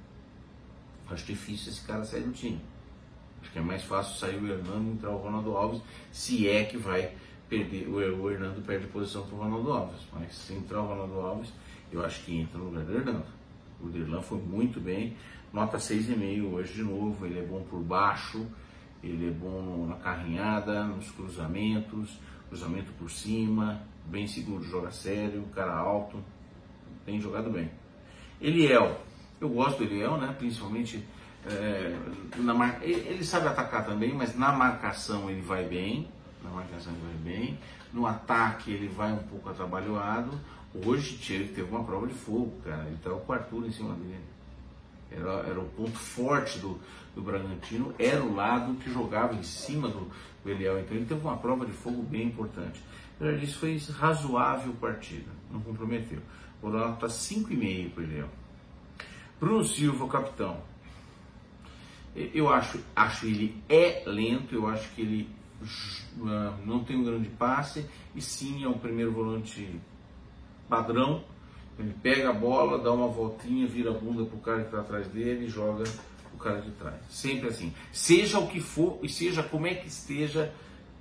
Acho 1.10 1.26
difícil 1.26 1.72
esse 1.72 1.82
cara 1.86 2.04
sair 2.06 2.24
do 2.24 2.32
time. 2.32 2.62
Acho 3.42 3.52
que 3.52 3.60
é 3.60 3.62
mais 3.62 3.84
fácil 3.84 4.16
sair 4.16 4.42
o 4.42 4.48
Hernando 4.48 4.88
e 4.88 4.92
entrar 4.94 5.12
o 5.12 5.18
Ronaldo 5.18 5.56
Alves, 5.56 5.82
se 6.12 6.48
é 6.48 6.64
que 6.64 6.78
vai 6.78 7.14
perder. 7.50 7.88
O 7.88 8.32
Hernando 8.32 8.66
perde 8.66 8.88
posição 8.88 9.24
para 9.26 9.36
o 9.36 9.40
Ronaldo 9.40 9.72
Alves. 9.72 10.02
Mas 10.14 10.36
se 10.36 10.54
entrar 10.54 10.82
o 10.82 10.88
Ronaldo 10.88 11.20
Alves, 11.20 11.54
eu 11.92 12.04
acho 12.04 12.24
que 12.24 12.36
entra 12.36 12.58
no 12.58 12.66
lugar 12.66 12.84
do 12.86 12.94
Hernando. 12.96 13.26
O 13.82 13.88
Derlan 13.88 14.22
foi 14.22 14.40
muito 14.40 14.80
bem, 14.80 15.16
nota 15.52 15.78
6,5 15.78 16.54
hoje 16.54 16.74
de 16.74 16.84
novo. 16.84 17.26
Ele 17.26 17.40
é 17.40 17.44
bom 17.44 17.62
por 17.70 17.82
baixo, 17.82 18.48
ele 19.08 19.30
é 19.30 19.32
bom 19.32 19.86
na 19.88 19.96
carrinhada, 19.96 20.84
nos 20.84 21.12
cruzamentos, 21.12 22.20
cruzamento 22.50 22.92
por 22.94 23.10
cima, 23.10 23.82
bem 24.06 24.28
seguro, 24.28 24.64
joga 24.64 24.92
sério, 24.92 25.44
cara 25.54 25.76
alto, 25.76 26.18
tem 27.06 27.20
jogado 27.20 27.50
bem. 27.50 27.70
Eliel, 28.42 29.00
eu 29.40 29.50
gosto 29.50 29.78
do 29.80 29.84
Eliel, 29.84 30.18
né? 30.18 30.34
Principalmente 30.38 31.06
é, 31.46 31.96
na 32.38 32.54
mar... 32.54 32.80
ele 32.82 33.24
sabe 33.24 33.48
atacar 33.48 33.86
também, 33.86 34.14
mas 34.14 34.36
na 34.36 34.52
marcação 34.52 35.30
ele 35.30 35.42
vai 35.42 35.64
bem, 35.66 36.08
na 36.44 36.50
marcação 36.50 36.94
ele 36.94 37.02
vai 37.02 37.34
bem, 37.34 37.60
no 37.94 38.06
ataque 38.06 38.72
ele 38.72 38.88
vai 38.88 39.12
um 39.14 39.24
pouco 39.24 39.50
atabalhoado. 39.50 40.32
Hoje 40.86 41.18
ele 41.34 41.48
teve 41.54 41.70
uma 41.70 41.84
prova 41.84 42.08
de 42.08 42.14
fogo, 42.14 42.52
cara, 42.64 42.86
ele 42.88 42.98
com 43.02 43.32
o 43.32 43.36
Arthur 43.36 43.66
em 43.66 43.72
cima 43.72 43.94
dele. 43.94 44.35
Era, 45.12 45.32
era 45.48 45.60
o 45.60 45.66
ponto 45.70 45.98
forte 45.98 46.60
do, 46.60 46.80
do 47.16 47.22
Bragantino, 47.22 47.94
era 47.98 48.24
o 48.24 48.36
lado 48.36 48.76
que 48.76 48.92
jogava 48.92 49.34
em 49.34 49.44
cima 49.44 49.88
do, 49.88 50.12
do 50.44 50.50
Eliel. 50.50 50.80
Então 50.80 50.98
ele 50.98 51.06
teve 51.06 51.22
uma 51.22 51.38
prova 51.38 51.66
de 51.66 51.72
fogo 51.72 52.02
bem 52.04 52.28
importante. 52.28 52.82
Já 53.20 53.32
disse, 53.32 53.54
foi 53.54 53.78
razoável 53.98 54.74
partida, 54.74 55.32
não 55.50 55.62
comprometeu. 55.62 56.20
Vou 56.62 56.72
dar 56.72 56.80
nota 56.80 57.08
5,5 57.08 57.92
para 57.92 58.02
o 58.02 58.04
Eliel. 58.04 58.30
Bruno 59.40 59.64
Silva, 59.64 60.08
capitão. 60.08 60.62
Eu 62.16 62.50
acho, 62.50 62.80
acho 62.96 63.26
ele 63.26 63.62
é 63.68 64.04
lento, 64.06 64.56
eu 64.56 64.68
acho 64.68 64.90
que 64.92 65.02
ele 65.02 65.30
não 66.66 66.84
tem 66.84 66.96
um 66.98 67.04
grande 67.04 67.30
passe 67.30 67.86
e 68.16 68.22
sim 68.22 68.64
é 68.64 68.68
um 68.68 68.78
primeiro 68.78 69.12
volante 69.12 69.80
padrão. 70.70 71.24
Ele 71.78 71.94
pega 72.02 72.30
a 72.30 72.34
bola, 72.34 72.82
dá 72.82 72.92
uma 72.92 73.08
voltinha, 73.08 73.68
vira 73.68 73.92
a 73.92 73.94
bunda 73.94 74.24
para 74.26 74.38
o 74.38 74.42
cara 74.42 74.60
que 74.62 74.66
está 74.68 74.80
atrás 74.80 75.08
dele 75.08 75.46
e 75.46 75.50
joga 75.50 75.84
o 76.34 76.38
cara 76.38 76.62
de 76.62 76.72
trás. 76.72 76.96
Sempre 77.10 77.50
assim. 77.50 77.74
Seja 77.92 78.40
o 78.40 78.48
que 78.48 78.62
for 78.62 79.00
e 79.04 79.10
seja 79.10 79.44
como 79.44 79.68
é 79.68 79.74
que 79.74 79.88
esteja 79.88 80.54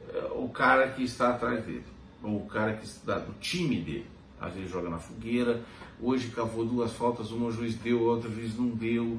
eh, 0.09 0.31
o 0.35 0.49
cara 0.49 0.88
que 0.88 1.04
está 1.04 1.31
atrás 1.31 1.64
dele, 1.64 1.85
ou 2.23 2.38
o 2.38 2.47
cara 2.47 2.75
que 2.75 2.85
está 2.85 3.19
do 3.19 3.33
time 3.35 3.81
dele. 3.81 4.07
Às 4.40 4.54
vezes 4.54 4.71
joga 4.71 4.90
na 4.90 4.99
fogueira. 4.99 5.62
Hoje 6.00 6.28
cavou 6.28 6.64
duas 6.64 6.93
faltas, 6.93 7.31
uma 7.31 7.47
o 7.47 7.52
juiz 7.52 7.76
deu, 7.76 8.02
outra 8.02 8.28
o 8.28 8.35
juiz 8.35 8.57
não 8.57 8.69
deu. 8.69 9.19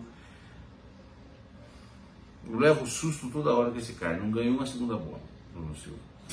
Eu 2.47 2.59
levo 2.59 2.85
susto 2.85 3.29
toda 3.29 3.53
hora 3.53 3.71
desse 3.71 3.93
cara. 3.93 4.17
Não 4.17 4.29
ganhou 4.29 4.55
uma 4.55 4.65
segunda 4.65 4.95
bola, 4.95 5.21
Bruno. 5.53 5.73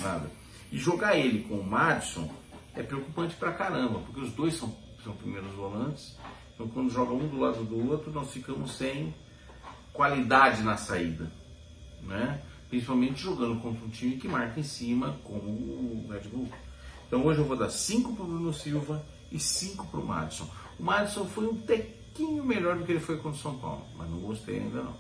Nada. 0.01 0.31
E 0.71 0.79
jogar 0.79 1.17
ele 1.17 1.45
com 1.45 1.55
o 1.55 1.65
Madison 1.65 2.31
é 2.75 2.83
preocupante 2.83 3.35
pra 3.37 3.53
caramba, 3.53 4.01
porque 4.01 4.21
os 4.21 4.33
dois 4.33 4.55
são, 4.55 4.75
são 5.05 5.15
primeiros 5.15 5.53
volantes. 5.53 6.17
Então, 6.55 6.69
quando 6.69 6.91
joga 6.91 7.13
um 7.13 7.29
do 7.29 7.39
lado 7.39 7.65
do 7.65 7.91
outro, 7.91 8.11
nós 8.13 8.31
ficamos 8.31 8.73
sem 8.73 9.15
qualidade 9.93 10.63
na 10.63 10.77
saída, 10.77 11.31
né? 12.03 12.43
Principalmente 12.69 13.21
jogando 13.21 13.61
contra 13.61 13.85
um 13.85 13.91
time 13.91 14.17
que 14.17 14.27
marca 14.27 14.59
em 14.59 14.63
cima, 14.63 15.19
como 15.25 15.49
o 15.49 16.07
Red 16.11 16.29
Bull. 16.29 16.49
Então 17.07 17.27
hoje 17.27 17.41
eu 17.41 17.45
vou 17.45 17.57
dar 17.57 17.69
5 17.69 18.15
para 18.15 18.25
o 18.25 18.27
Bruno 18.27 18.55
Silva 18.55 19.05
e 19.31 19.39
5 19.39 19.87
para 19.89 20.01
o 20.01 20.07
Madison. 20.07 20.49
O 20.79 20.83
Madison 20.83 21.27
foi 21.27 21.47
um 21.47 21.55
tequinho 21.55 22.43
melhor 22.43 22.79
do 22.79 22.85
que 22.85 22.93
ele 22.93 23.01
foi 23.01 23.17
contra 23.17 23.39
o 23.39 23.43
São 23.43 23.59
Paulo, 23.59 23.85
mas 23.97 24.09
não 24.09 24.19
gostei 24.19 24.61
ainda 24.61 24.83
não. 24.83 24.97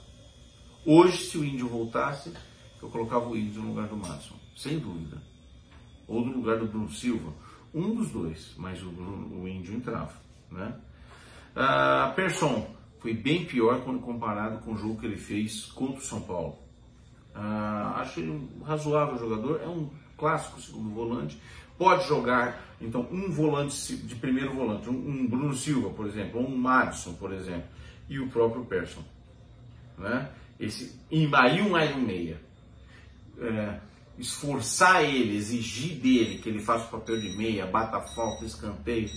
Hoje, 0.84 1.24
se 1.24 1.38
o 1.38 1.44
Índio 1.44 1.68
voltasse, 1.68 2.34
eu 2.82 2.90
colocava 2.90 3.28
o 3.28 3.36
Índio 3.36 3.62
no 3.62 3.68
lugar 3.68 3.88
do 3.88 3.96
Madison, 3.96 4.34
sem 4.54 4.78
dúvida. 4.78 5.22
Ou 6.06 6.22
no 6.22 6.34
lugar 6.34 6.58
do 6.58 6.66
Bruno 6.66 6.90
Silva. 6.90 7.32
Um 7.74 7.94
dos 7.94 8.10
dois, 8.10 8.54
mas 8.56 8.82
o, 8.82 8.88
o 8.90 9.48
Índio 9.48 9.74
entrava. 9.74 10.12
Né? 10.50 10.74
Ah, 11.56 12.12
Persson 12.14 12.68
foi 13.00 13.14
bem 13.14 13.44
pior 13.44 13.82
quando 13.82 14.00
comparado 14.00 14.58
com 14.58 14.72
o 14.72 14.76
jogo 14.76 15.00
que 15.00 15.06
ele 15.06 15.16
fez 15.16 15.66
contra 15.66 15.98
o 15.98 16.04
São 16.04 16.20
Paulo. 16.20 16.58
Ah, 17.34 17.94
acho 17.96 18.20
ele 18.20 18.30
um 18.30 18.62
razoável 18.62 19.18
jogador, 19.18 19.60
é 19.62 19.66
um 19.66 19.88
clássico 20.16 20.60
segundo 20.60 20.90
volante. 20.90 21.40
Pode 21.78 22.06
jogar, 22.06 22.62
então, 22.80 23.08
um 23.10 23.30
volante 23.30 23.96
de 23.96 24.14
primeiro 24.14 24.54
volante, 24.54 24.88
um, 24.88 24.92
um 24.92 25.26
Bruno 25.26 25.54
Silva, 25.54 25.90
por 25.90 26.06
exemplo, 26.06 26.40
ou 26.40 26.46
um 26.46 26.56
Madison, 26.56 27.14
por 27.14 27.32
exemplo, 27.32 27.64
e 28.08 28.20
o 28.20 28.28
próprio 28.28 28.64
Persson. 28.64 29.02
Né? 29.98 30.30
Esse, 30.60 30.94
e 31.10 31.28
aí 31.34 31.60
um 31.60 31.74
um 31.74 32.00
meia. 32.00 32.40
É, 33.38 33.80
esforçar 34.18 35.02
ele, 35.02 35.36
exigir 35.36 35.98
dele 35.98 36.38
que 36.38 36.48
ele 36.48 36.60
faça 36.60 36.86
o 36.86 36.90
papel 36.90 37.20
de 37.20 37.36
meia, 37.36 37.66
bata 37.66 38.00
falta, 38.00 38.44
escanteio, 38.44 39.10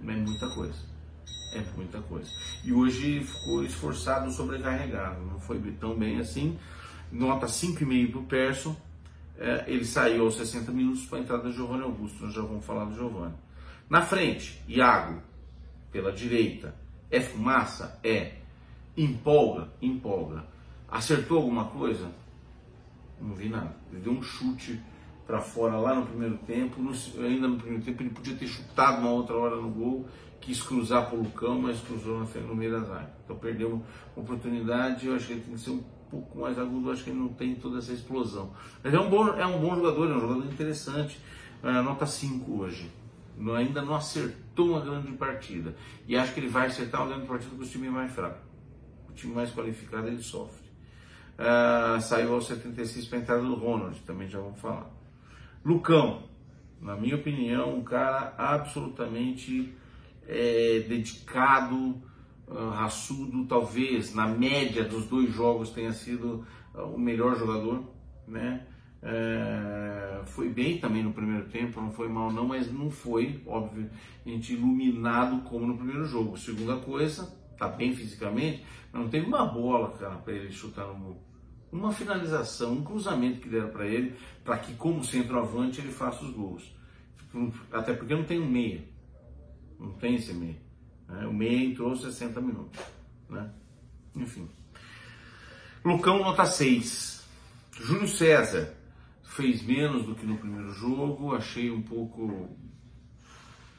é 0.00 0.12
muita 0.12 0.48
coisa. 0.48 0.92
É 1.54 1.62
muita 1.76 2.00
coisa. 2.00 2.30
E 2.64 2.72
hoje 2.72 3.22
ficou 3.24 3.62
esforçado, 3.62 4.30
sobrecarregado. 4.30 5.20
Não 5.20 5.38
foi 5.38 5.60
tão 5.78 5.94
bem 5.94 6.18
assim. 6.18 6.58
Nota 7.10 7.46
5,5 7.46 8.10
para 8.10 8.20
o 8.20 8.24
Persson. 8.24 8.76
É, 9.38 9.64
ele 9.66 9.84
saiu 9.84 10.24
aos 10.24 10.36
60 10.36 10.72
minutos 10.72 11.04
para 11.04 11.18
a 11.18 11.20
entrada 11.20 11.42
do 11.42 11.52
Giovanni 11.52 11.82
Augusto. 11.82 12.24
Nós 12.24 12.34
já 12.34 12.40
vamos 12.40 12.64
falar 12.64 12.86
do 12.86 12.94
Giovanni. 12.94 13.34
Na 13.88 14.00
frente, 14.00 14.62
Iago, 14.66 15.22
pela 15.90 16.10
direita. 16.10 16.74
É 17.10 17.20
fumaça? 17.20 17.98
É. 18.02 18.36
Empolga? 18.96 19.68
Empolga. 19.82 20.44
Acertou 20.88 21.38
alguma 21.38 21.66
coisa? 21.66 22.10
Não 23.22 23.34
vi 23.34 23.48
nada. 23.48 23.74
Ele 23.90 24.00
deu 24.00 24.12
um 24.12 24.22
chute 24.22 24.80
para 25.26 25.40
fora 25.40 25.76
lá 25.76 25.94
no 25.94 26.04
primeiro 26.06 26.36
tempo. 26.38 26.82
No, 26.82 26.92
ainda 27.24 27.48
no 27.48 27.56
primeiro 27.56 27.84
tempo 27.84 28.02
ele 28.02 28.10
podia 28.10 28.34
ter 28.34 28.46
chutado 28.46 29.00
uma 29.00 29.10
outra 29.10 29.36
hora 29.36 29.56
no 29.56 29.70
gol 29.70 30.06
quis 30.42 30.60
cruzar 30.60 31.08
para 31.08 31.16
o 31.16 31.22
Lucão, 31.22 31.60
mas 31.60 31.80
cruzou 31.80 32.18
no 32.18 32.54
meio 32.54 32.72
da 32.72 32.80
zaga. 32.80 33.10
Então 33.24 33.36
perdeu 33.36 33.70
uma 33.70 33.82
oportunidade, 34.16 35.06
eu 35.06 35.14
acho 35.14 35.28
que 35.28 35.32
ele 35.34 35.40
tem 35.42 35.54
que 35.54 35.60
ser 35.60 35.70
um 35.70 35.82
pouco 36.10 36.38
mais 36.38 36.58
agudo, 36.58 36.88
eu 36.88 36.92
acho 36.92 37.04
que 37.04 37.10
ele 37.10 37.18
não 37.18 37.28
tem 37.28 37.54
toda 37.54 37.78
essa 37.78 37.92
explosão. 37.92 38.52
Mas 38.82 38.92
é 38.92 39.00
um 39.00 39.08
bom, 39.08 39.28
é 39.28 39.46
um 39.46 39.60
bom 39.60 39.74
jogador, 39.76 40.10
é 40.10 40.16
um 40.16 40.20
jogador 40.20 40.44
interessante, 40.44 41.18
é, 41.62 41.72
nota 41.80 42.04
5 42.04 42.52
hoje. 42.52 42.90
Não, 43.38 43.54
ainda 43.54 43.80
não 43.80 43.94
acertou 43.94 44.70
uma 44.70 44.80
grande 44.80 45.12
partida. 45.12 45.74
E 46.06 46.16
acho 46.16 46.34
que 46.34 46.40
ele 46.40 46.48
vai 46.48 46.66
acertar 46.66 47.00
uma 47.00 47.08
grande 47.08 47.26
partida 47.26 47.54
com 47.56 47.62
o 47.62 47.66
time 47.66 47.88
mais 47.88 48.12
fraco. 48.12 48.38
O 49.08 49.12
time 49.12 49.32
mais 49.32 49.50
qualificado 49.52 50.08
ele 50.08 50.22
sofre. 50.22 50.61
Uh, 51.38 52.00
saiu 52.00 52.34
aos 52.34 52.46
76 52.46 53.06
para 53.06 53.18
a 53.18 53.20
entrada 53.22 53.42
do 53.42 53.54
Ronald, 53.54 53.98
também 54.00 54.28
já 54.28 54.38
vamos 54.38 54.60
falar. 54.60 54.90
Lucão, 55.64 56.24
na 56.80 56.96
minha 56.96 57.16
opinião, 57.16 57.76
um 57.76 57.82
cara 57.82 58.34
absolutamente 58.36 59.74
é, 60.26 60.84
dedicado, 60.88 61.96
uh, 62.48 62.70
raçudo, 62.70 63.44
talvez 63.46 64.14
na 64.14 64.26
média 64.26 64.84
dos 64.84 65.06
dois 65.06 65.32
jogos 65.32 65.70
tenha 65.70 65.92
sido 65.92 66.46
uh, 66.74 66.82
o 66.82 66.98
melhor 66.98 67.36
jogador, 67.36 67.84
né? 68.26 68.66
É, 69.04 70.20
foi 70.26 70.48
bem 70.48 70.78
também 70.78 71.02
no 71.02 71.12
primeiro 71.12 71.46
tempo, 71.48 71.80
não 71.80 71.90
foi 71.90 72.08
mal 72.08 72.32
não, 72.32 72.46
mas 72.46 72.72
não 72.72 72.88
foi, 72.88 73.42
obviamente, 73.44 74.52
iluminado 74.52 75.42
como 75.42 75.66
no 75.66 75.76
primeiro 75.76 76.04
jogo. 76.04 76.38
Segunda 76.38 76.76
coisa, 76.76 77.28
tá 77.62 77.68
bem 77.68 77.94
fisicamente, 77.94 78.64
não 78.92 79.08
teve 79.08 79.24
uma 79.24 79.46
bola, 79.46 79.96
cara, 79.96 80.16
para 80.16 80.32
ele 80.32 80.50
chutar 80.50 80.84
no 80.88 80.94
gol. 80.96 81.22
Uma 81.70 81.92
finalização, 81.92 82.72
um 82.72 82.82
cruzamento 82.82 83.40
que 83.40 83.48
deram 83.48 83.68
para 83.68 83.86
ele, 83.86 84.16
para 84.44 84.58
que 84.58 84.74
como 84.74 85.04
centroavante 85.04 85.80
ele 85.80 85.92
faça 85.92 86.24
os 86.24 86.32
gols. 86.32 86.74
Até 87.70 87.94
porque 87.94 88.14
não 88.14 88.24
tem 88.24 88.40
um 88.40 88.50
meia. 88.50 88.84
Não 89.78 89.92
tem 89.92 90.16
esse 90.16 90.34
meio. 90.34 90.56
Né? 91.08 91.24
O 91.26 91.32
meio 91.32 91.70
entrou 91.70 91.94
60 91.94 92.40
minutos. 92.40 92.80
Né? 93.30 93.48
Enfim. 94.16 94.48
Lucão 95.84 96.18
nota 96.18 96.44
6. 96.44 97.24
Júlio 97.80 98.08
César 98.08 98.74
fez 99.22 99.62
menos 99.62 100.04
do 100.04 100.16
que 100.16 100.26
no 100.26 100.36
primeiro 100.36 100.72
jogo, 100.72 101.34
achei 101.34 101.70
um 101.70 101.80
pouco 101.80 102.56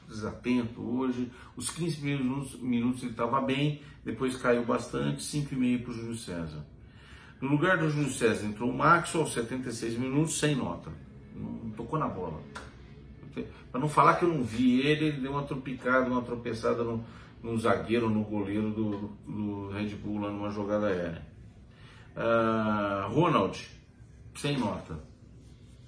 desatento 0.08 0.80
hoje. 0.80 1.30
Os 1.56 1.70
15 1.70 2.00
minutos, 2.00 2.60
minutos 2.60 3.02
ele 3.02 3.12
estava 3.12 3.40
bem, 3.40 3.82
depois 4.04 4.36
caiu 4.36 4.64
bastante, 4.64 5.22
5,5 5.22 5.82
para 5.82 5.90
o 5.90 5.94
Júlio 5.94 6.16
César. 6.16 6.64
No 7.40 7.50
lugar 7.50 7.78
do 7.78 7.90
Júlio 7.90 8.10
César 8.10 8.46
entrou 8.46 8.70
o 8.70 8.76
Max 8.76 9.14
aos 9.14 9.32
76 9.32 9.98
minutos, 9.98 10.38
sem 10.38 10.54
nota. 10.54 10.90
Não 11.34 11.70
tocou 11.70 11.98
na 11.98 12.08
bola. 12.08 12.40
Para 13.70 13.80
não 13.80 13.88
falar 13.88 14.14
que 14.14 14.24
eu 14.24 14.32
não 14.32 14.42
vi 14.42 14.80
ele, 14.80 15.06
ele 15.06 15.20
deu 15.20 15.32
uma 15.32 15.42
tropicada, 15.42 16.08
uma 16.08 16.22
tropeçada 16.22 16.84
no, 16.84 17.04
no 17.42 17.58
zagueiro, 17.58 18.08
no 18.08 18.22
goleiro 18.22 18.70
do, 18.70 19.10
do, 19.26 19.68
Red 19.70 19.96
Bull 19.96 20.20
lá 20.20 20.30
numa 20.30 20.50
jogada 20.50 20.86
aérea. 20.86 21.26
Uh, 22.16 23.12
Ronald, 23.12 23.68
sem 24.36 24.56
nota. 24.56 24.98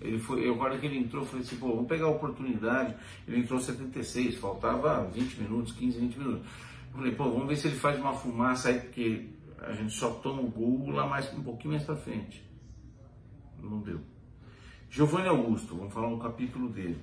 Ele 0.01 0.19
foi, 0.19 0.47
eu, 0.47 0.59
que 0.79 0.87
ele 0.87 0.99
entrou, 0.99 1.23
eu 1.23 1.29
falei 1.29 1.45
assim, 1.45 1.57
pô, 1.57 1.69
vamos 1.69 1.89
pegar 1.89 2.07
a 2.07 2.11
oportunidade. 2.11 2.95
Ele 3.27 3.41
entrou 3.41 3.59
76, 3.59 4.37
faltava 4.37 5.05
20 5.13 5.41
minutos, 5.41 5.73
15, 5.73 5.99
20 5.99 6.17
minutos. 6.19 6.47
Eu 6.93 6.99
falei, 6.99 7.15
pô, 7.15 7.25
vamos 7.31 7.49
ver 7.49 7.57
se 7.57 7.69
ele 7.69 7.77
faz 7.77 7.99
uma 7.99 8.13
fumaça 8.13 8.69
aí, 8.69 8.81
porque 8.81 9.31
a 9.59 9.73
gente 9.73 9.95
só 9.95 10.11
toma 10.11 10.43
o 10.43 10.49
gol 10.49 10.91
lá 10.91 11.07
mais 11.07 11.33
um 11.33 11.43
pouquinho 11.43 11.75
mais 11.75 11.85
pra 11.85 11.97
frente. 11.97 12.45
Não 13.63 13.81
deu. 13.81 14.01
Giovanni 14.91 15.29
Augusto, 15.29 15.75
vamos 15.75 15.93
falar 15.93 16.09
um 16.09 16.19
capítulo 16.19 16.69
dele 16.69 16.97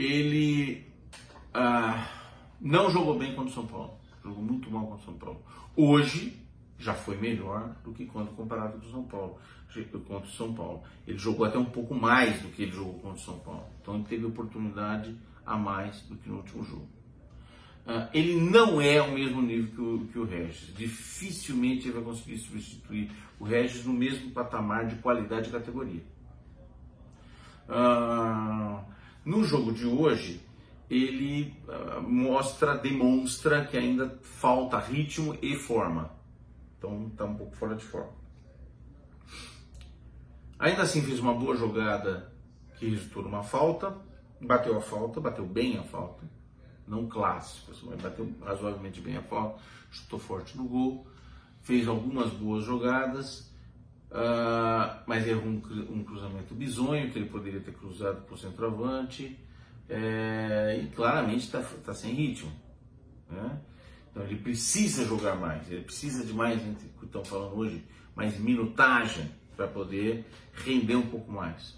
ele 0.00 0.86
ah, 1.52 2.08
não 2.58 2.90
jogou 2.90 3.18
bem 3.18 3.34
contra 3.34 3.50
o 3.50 3.54
São 3.54 3.66
Paulo. 3.66 3.98
Jogou 4.24 4.42
muito 4.42 4.70
mal 4.70 4.86
contra 4.86 5.02
o 5.02 5.04
São 5.04 5.14
Paulo. 5.14 5.42
Hoje 5.76 6.38
já 6.80 6.94
foi 6.94 7.16
melhor 7.16 7.76
do 7.84 7.92
que 7.92 8.06
quando 8.06 8.34
comparado 8.34 8.78
com 8.78 8.86
o 8.86 8.90
São 8.90 9.04
Paulo. 9.04 9.38
Contra 10.08 10.28
o 10.28 10.32
São 10.32 10.52
Paulo. 10.52 10.82
Ele 11.06 11.18
jogou 11.18 11.46
até 11.46 11.56
um 11.56 11.64
pouco 11.64 11.94
mais 11.94 12.40
do 12.40 12.48
que 12.48 12.62
ele 12.62 12.72
jogou 12.72 12.94
contra 12.94 13.18
o 13.18 13.20
São 13.20 13.38
Paulo. 13.38 13.66
Então 13.80 13.94
ele 13.94 14.04
teve 14.04 14.24
oportunidade 14.24 15.14
a 15.46 15.56
mais 15.56 16.00
do 16.02 16.16
que 16.16 16.28
no 16.28 16.38
último 16.38 16.64
jogo. 16.64 16.88
Uh, 17.86 18.08
ele 18.12 18.40
não 18.40 18.80
é 18.80 19.00
o 19.00 19.12
mesmo 19.12 19.40
nível 19.40 19.70
que 19.70 19.80
o, 19.80 20.08
que 20.12 20.18
o 20.18 20.24
Regis. 20.24 20.74
Dificilmente 20.74 21.88
ele 21.88 21.94
vai 21.94 22.02
conseguir 22.02 22.38
substituir 22.38 23.10
o 23.38 23.44
Regis 23.44 23.84
no 23.84 23.92
mesmo 23.92 24.30
patamar 24.30 24.86
de 24.86 24.96
qualidade 24.96 25.48
e 25.48 25.52
categoria. 25.52 26.02
Uh, 27.68 28.84
no 29.24 29.44
jogo 29.44 29.72
de 29.72 29.86
hoje, 29.86 30.40
ele 30.90 31.54
uh, 31.68 32.02
mostra, 32.02 32.76
demonstra 32.76 33.64
que 33.64 33.76
ainda 33.76 34.18
falta 34.22 34.78
ritmo 34.78 35.36
e 35.40 35.54
forma. 35.54 36.10
Então 36.80 37.08
está 37.08 37.26
um 37.26 37.36
pouco 37.36 37.54
fora 37.54 37.76
de 37.76 37.84
forma. 37.84 38.14
Ainda 40.58 40.82
assim 40.82 41.02
fez 41.02 41.20
uma 41.20 41.34
boa 41.34 41.54
jogada 41.54 42.32
que 42.78 42.88
resultou 42.88 43.22
numa 43.22 43.42
falta, 43.42 43.94
bateu 44.40 44.76
a 44.78 44.80
falta, 44.80 45.20
bateu 45.20 45.44
bem 45.46 45.76
a 45.76 45.82
falta, 45.82 46.24
não 46.88 47.06
clássico, 47.06 47.72
mas 47.84 48.00
bateu 48.00 48.34
razoavelmente 48.42 49.02
bem 49.02 49.18
a 49.18 49.22
falta, 49.22 49.62
chutou 49.90 50.18
forte 50.18 50.56
no 50.56 50.64
gol, 50.64 51.06
fez 51.60 51.86
algumas 51.86 52.30
boas 52.30 52.64
jogadas, 52.64 53.50
Uh, 54.10 55.04
mas 55.06 55.24
errou 55.24 55.44
um, 55.44 55.62
um, 55.88 56.02
cruzamento 56.02 56.52
bizonho 56.52 57.12
que 57.12 57.18
ele 57.20 57.28
poderia 57.28 57.60
ter 57.60 57.72
cruzado 57.72 58.22
para 58.22 58.34
o 58.34 58.36
centroavante 58.36 59.38
é, 59.88 60.80
e 60.82 60.88
claramente 60.88 61.44
está 61.44 61.62
tá 61.62 61.94
sem 61.94 62.12
ritmo. 62.12 62.50
Né? 63.28 63.60
Então 64.10 64.24
ele 64.24 64.36
precisa 64.36 65.04
jogar 65.04 65.36
mais, 65.36 65.70
ele 65.70 65.82
precisa 65.82 66.24
de 66.24 66.32
mais, 66.32 66.60
que 66.60 67.04
estão 67.04 67.24
falando 67.24 67.56
hoje, 67.56 67.84
mais 68.14 68.38
minutagem 68.38 69.30
para 69.56 69.68
poder 69.68 70.24
render 70.64 70.96
um 70.96 71.06
pouco 71.06 71.30
mais. 71.30 71.76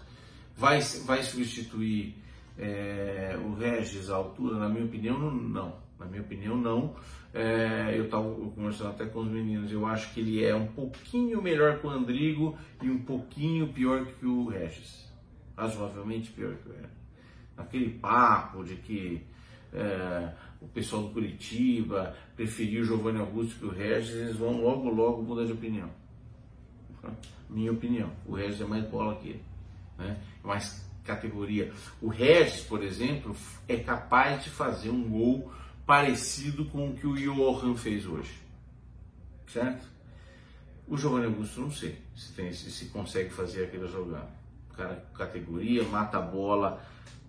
Vai, 0.55 0.79
vai 1.05 1.23
substituir 1.23 2.15
é, 2.57 3.37
o 3.43 3.53
Regis 3.55 4.09
à 4.09 4.15
altura? 4.15 4.57
Na 4.57 4.69
minha 4.69 4.85
opinião, 4.85 5.19
não. 5.19 5.75
Na 5.99 6.05
minha 6.05 6.21
opinião, 6.21 6.57
não. 6.57 6.95
É, 7.33 7.93
eu 7.97 8.05
estava 8.05 8.29
conversando 8.51 8.91
até 8.91 9.05
com 9.05 9.21
os 9.21 9.27
meninos, 9.27 9.71
eu 9.71 9.87
acho 9.87 10.13
que 10.13 10.19
ele 10.19 10.43
é 10.43 10.55
um 10.55 10.67
pouquinho 10.67 11.41
melhor 11.41 11.79
que 11.79 11.87
o 11.87 11.89
Andrigo 11.89 12.55
e 12.81 12.89
um 12.89 12.99
pouquinho 12.99 13.73
pior 13.73 14.05
que 14.05 14.25
o 14.25 14.47
Regis. 14.47 15.11
Razoavelmente 15.57 16.31
pior 16.31 16.55
que 16.57 16.69
o 16.69 16.71
Regis. 16.71 17.03
Aquele 17.57 17.89
papo 17.91 18.63
de 18.63 18.75
que 18.75 19.25
é, 19.73 20.33
o 20.63 20.67
pessoal 20.69 21.03
do 21.03 21.09
Curitiba 21.09 22.15
preferiu 22.35 22.81
o 22.81 22.85
Giovanni 22.85 23.19
Augusto 23.19 23.59
que 23.59 23.65
o 23.65 23.69
Regis, 23.69 24.15
eles 24.15 24.37
vão 24.37 24.61
logo, 24.61 24.89
logo 24.89 25.21
mudar 25.21 25.45
de 25.45 25.51
opinião. 25.51 25.89
Minha 27.49 27.71
opinião. 27.71 28.09
O 28.25 28.33
Regis 28.33 28.61
é 28.61 28.65
mais 28.65 28.85
bola 28.85 29.15
que 29.15 29.29
ele. 29.29 29.43
Né? 29.97 30.17
É 30.43 30.47
mais 30.47 30.83
categoria. 31.03 31.71
O 32.01 32.07
Regis, 32.07 32.61
por 32.61 32.81
exemplo, 32.81 33.35
é 33.67 33.75
capaz 33.77 34.43
de 34.43 34.49
fazer 34.49 34.89
um 34.89 35.03
gol 35.07 35.51
parecido 35.85 36.65
com 36.65 36.89
o 36.89 36.95
que 36.95 37.05
o 37.05 37.13
Johan 37.13 37.75
fez 37.75 38.05
hoje. 38.05 38.33
Certo? 39.47 39.85
O 40.87 40.97
Giovanni 40.97 41.25
Augusto 41.25 41.61
não 41.61 41.71
sei 41.71 41.97
se, 42.15 42.33
tem, 42.33 42.53
se, 42.53 42.71
se 42.71 42.85
consegue 42.85 43.29
fazer 43.29 43.65
aquela 43.65 43.87
jogada. 43.87 44.31
Cara, 44.75 45.05
categoria, 45.13 45.83
mata 45.83 46.17
a 46.17 46.21
bola, 46.21 46.81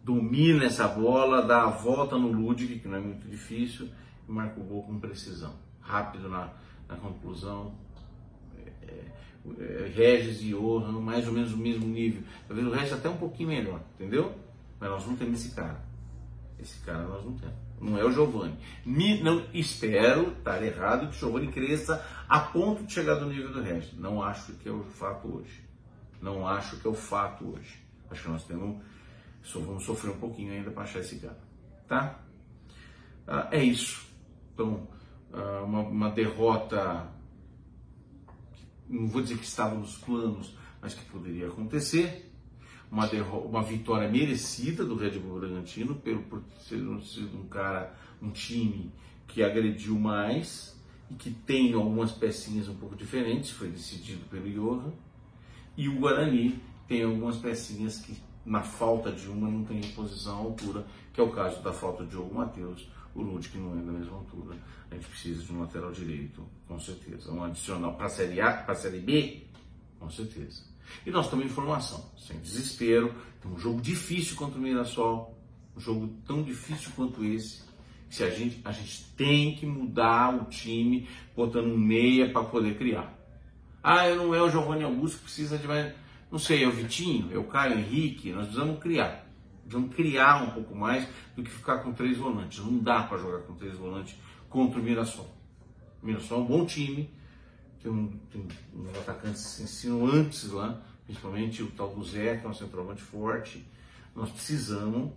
domina 0.05 0.65
essa 0.65 0.87
bola, 0.87 1.43
dá 1.43 1.65
a 1.65 1.71
volta 1.71 2.19
no 2.19 2.31
Ludwig, 2.31 2.79
que 2.79 2.87
não 2.87 2.99
é 2.99 3.01
muito 3.01 3.27
difícil, 3.27 3.89
e 4.29 4.31
marca 4.31 4.61
o 4.61 4.65
gol 4.65 4.83
com 4.83 5.01
precisão. 5.01 5.55
Rápido 5.81 6.29
na, 6.29 6.53
na 6.87 6.97
conclusão. 6.97 7.75
É, 8.87 8.93
é, 9.61 9.93
Regis 9.95 10.43
e 10.43 10.51
Johan, 10.51 11.01
mais 11.01 11.27
ou 11.27 11.33
menos 11.33 11.53
o 11.53 11.57
mesmo 11.57 11.87
nível. 11.87 12.23
Talvez 12.47 12.69
o 12.69 12.71
Regis 12.71 12.93
até 12.93 13.09
um 13.09 13.17
pouquinho 13.17 13.49
melhor, 13.49 13.81
entendeu? 13.95 14.35
Mas 14.79 14.91
nós 14.91 15.07
não 15.07 15.17
temos 15.17 15.41
esse 15.41 15.55
cara. 15.55 15.83
Esse 16.59 16.79
cara 16.81 17.03
nós 17.05 17.25
não 17.25 17.33
temos. 17.33 17.65
Não 17.81 17.99
é 17.99 18.05
o 18.05 18.13
Giovanni. 18.13 18.57
Me, 18.85 19.23
não, 19.23 19.45
espero 19.53 20.33
estar 20.33 20.63
errado 20.63 21.09
que 21.09 21.17
o 21.17 21.19
Giovanni 21.19 21.49
cresça 21.49 22.05
a 22.29 22.41
ponto 22.41 22.85
de 22.85 22.93
chegar 22.93 23.17
do 23.17 23.27
nível 23.27 23.53
do 23.53 23.63
Regis. 23.63 23.93
Não 23.99 24.23
acho 24.23 24.53
que 24.55 24.69
é 24.69 24.73
o 24.73 24.85
fato 24.85 25.29
hoje. 25.29 25.65
Não 26.21 26.47
acho 26.47 26.79
que 26.79 26.87
é 26.87 26.91
o 26.91 26.95
fato 26.95 27.45
hoje. 27.47 27.83
Acho 28.11 28.23
que 28.23 28.29
nós 28.29 28.45
temos, 28.45 28.77
só 29.45 29.61
vamos 29.61 29.85
sofrer 29.85 30.11
um 30.11 30.19
pouquinho 30.19 30.53
ainda 30.53 30.71
para 30.71 30.83
achar 30.83 30.99
esse 30.99 31.21
cara. 31.21 31.39
Tá? 31.87 32.19
Ah, 33.29 33.49
é 33.53 33.63
isso. 33.63 34.05
Então, 34.53 34.89
ah, 35.33 35.63
uma, 35.65 35.81
uma 35.81 36.11
derrota, 36.11 37.07
não 38.89 39.07
vou 39.07 39.23
dizer 39.23 39.39
que 39.39 39.45
estava 39.45 39.77
nos 39.77 39.97
planos, 39.99 40.57
mas 40.81 40.95
que 40.95 41.05
poderia 41.05 41.47
acontecer 41.47 42.33
uma, 42.91 43.11
uma 43.11 43.63
vitória 43.63 44.09
merecida 44.09 44.85
do 44.85 44.97
Red 44.97 45.19
Bull 45.19 45.41
Bragantino, 45.41 45.95
pelo, 45.97 46.23
por 46.23 46.43
ser 46.61 46.77
um 46.77 47.47
cara, 47.49 47.95
um 48.23 48.31
time 48.31 48.93
que 49.27 49.43
agrediu 49.43 49.99
mais 49.99 50.81
e 51.11 51.15
que 51.15 51.31
tem 51.31 51.73
algumas 51.75 52.13
pecinhas 52.13 52.69
um 52.69 52.75
pouco 52.75 52.95
diferentes, 52.95 53.51
foi 53.51 53.69
decidido 53.69 54.25
pelo 54.27 54.51
Johan. 54.51 54.93
E 55.77 55.89
o 55.89 55.99
Guarani 55.99 56.61
tem 56.87 57.03
algumas 57.03 57.37
pecinhas 57.37 57.99
que, 57.99 58.17
na 58.45 58.63
falta 58.63 59.11
de 59.11 59.29
uma, 59.29 59.49
não 59.49 59.65
tem 59.65 59.81
posição 59.93 60.37
à 60.37 60.39
altura, 60.39 60.87
que 61.13 61.21
é 61.21 61.25
o 61.25 61.31
caso 61.31 61.63
da 61.63 61.73
falta 61.73 62.05
de 62.05 62.11
Diogo 62.11 62.35
Matheus, 62.35 62.87
o 63.15 63.23
Lud, 63.23 63.49
que 63.49 63.59
não 63.59 63.73
é 63.73 63.83
da 63.83 63.93
mesma 63.93 64.17
altura. 64.17 64.57
A 64.91 64.95
gente 64.95 65.07
precisa 65.07 65.43
de 65.43 65.53
um 65.53 65.61
lateral 65.61 65.93
direito, 65.93 66.43
com 66.67 66.79
certeza. 66.79 67.33
Um 67.33 67.43
adicional 67.45 67.95
para 67.95 68.07
a 68.07 68.11
Série 68.11 68.41
A, 68.41 68.53
para 68.53 68.73
a 68.73 68.77
Série 68.77 69.01
B, 69.01 69.47
com 69.99 70.11
certeza. 70.11 70.63
E 71.07 71.11
nós 71.11 71.27
estamos 71.27 71.47
em 71.47 71.49
formação, 71.49 72.05
sem 72.19 72.39
desespero. 72.39 73.15
Tem 73.41 73.51
um 73.51 73.59
jogo 73.59 73.81
difícil 73.81 74.37
contra 74.37 74.59
o 74.59 74.63
Mirassol, 74.63 75.37
um 75.77 75.81
jogo 75.81 76.09
tão 76.27 76.43
difícil 76.43 76.91
quanto 76.95 77.25
esse. 77.25 77.63
Se 78.11 78.23
a 78.23 78.31
gente, 78.31 78.61
a 78.65 78.71
gente 78.71 79.07
tem 79.17 79.57
que 79.57 79.67
mudar 79.67 80.35
o 80.35 80.45
time, 80.45 81.09
botando 81.35 81.67
um 81.67 81.79
meia 81.79 82.31
para 82.31 82.45
poder 82.45 82.77
criar. 82.77 83.13
Ah, 83.83 84.09
não 84.15 84.35
é 84.35 84.41
o 84.41 84.49
Giovanni 84.49 84.85
Augusto 84.85 85.19
que 85.19 85.25
precisa 85.25 85.59
de 85.59 85.67
mais. 85.67 85.93
Não 86.35 86.41
sei, 86.41 86.65
é 86.65 86.67
o 86.67 86.73
Vitinho, 86.73 87.33
é 87.33 87.39
o 87.39 87.45
Caio 87.45 87.79
Henrique. 87.79 88.33
Nós 88.33 88.47
precisamos 88.47 88.81
criar. 88.81 89.25
Precisamos 89.63 89.95
criar 89.95 90.43
um 90.43 90.51
pouco 90.51 90.75
mais 90.75 91.09
do 91.37 91.45
que 91.45 91.49
ficar 91.49 91.79
com 91.79 91.93
três 91.93 92.19
volantes. 92.19 92.59
Não 92.59 92.77
dá 92.77 93.05
para 93.05 93.19
jogar 93.19 93.43
com 93.43 93.55
três 93.55 93.77
volantes 93.77 94.17
contra 94.51 94.81
o 94.81 94.83
Mirassol. 94.83 95.33
O 96.03 96.07
Mirassol 96.07 96.41
é 96.41 96.43
um 96.43 96.45
bom 96.45 96.67
time, 96.67 97.09
tem, 97.81 97.89
um, 97.89 98.09
tem 98.33 98.49
uns 98.75 98.99
atacantes 98.99 99.61
insinuantes 99.61 100.51
lá, 100.51 100.83
principalmente 101.05 101.63
o 101.63 101.71
tal 101.71 101.95
do 101.95 102.03
Zé, 102.03 102.37
que 102.39 102.45
é 102.45 102.49
um 102.49 102.53
centroavante 102.53 103.01
forte. 103.01 103.65
Nós 104.13 104.29
precisamos 104.29 105.13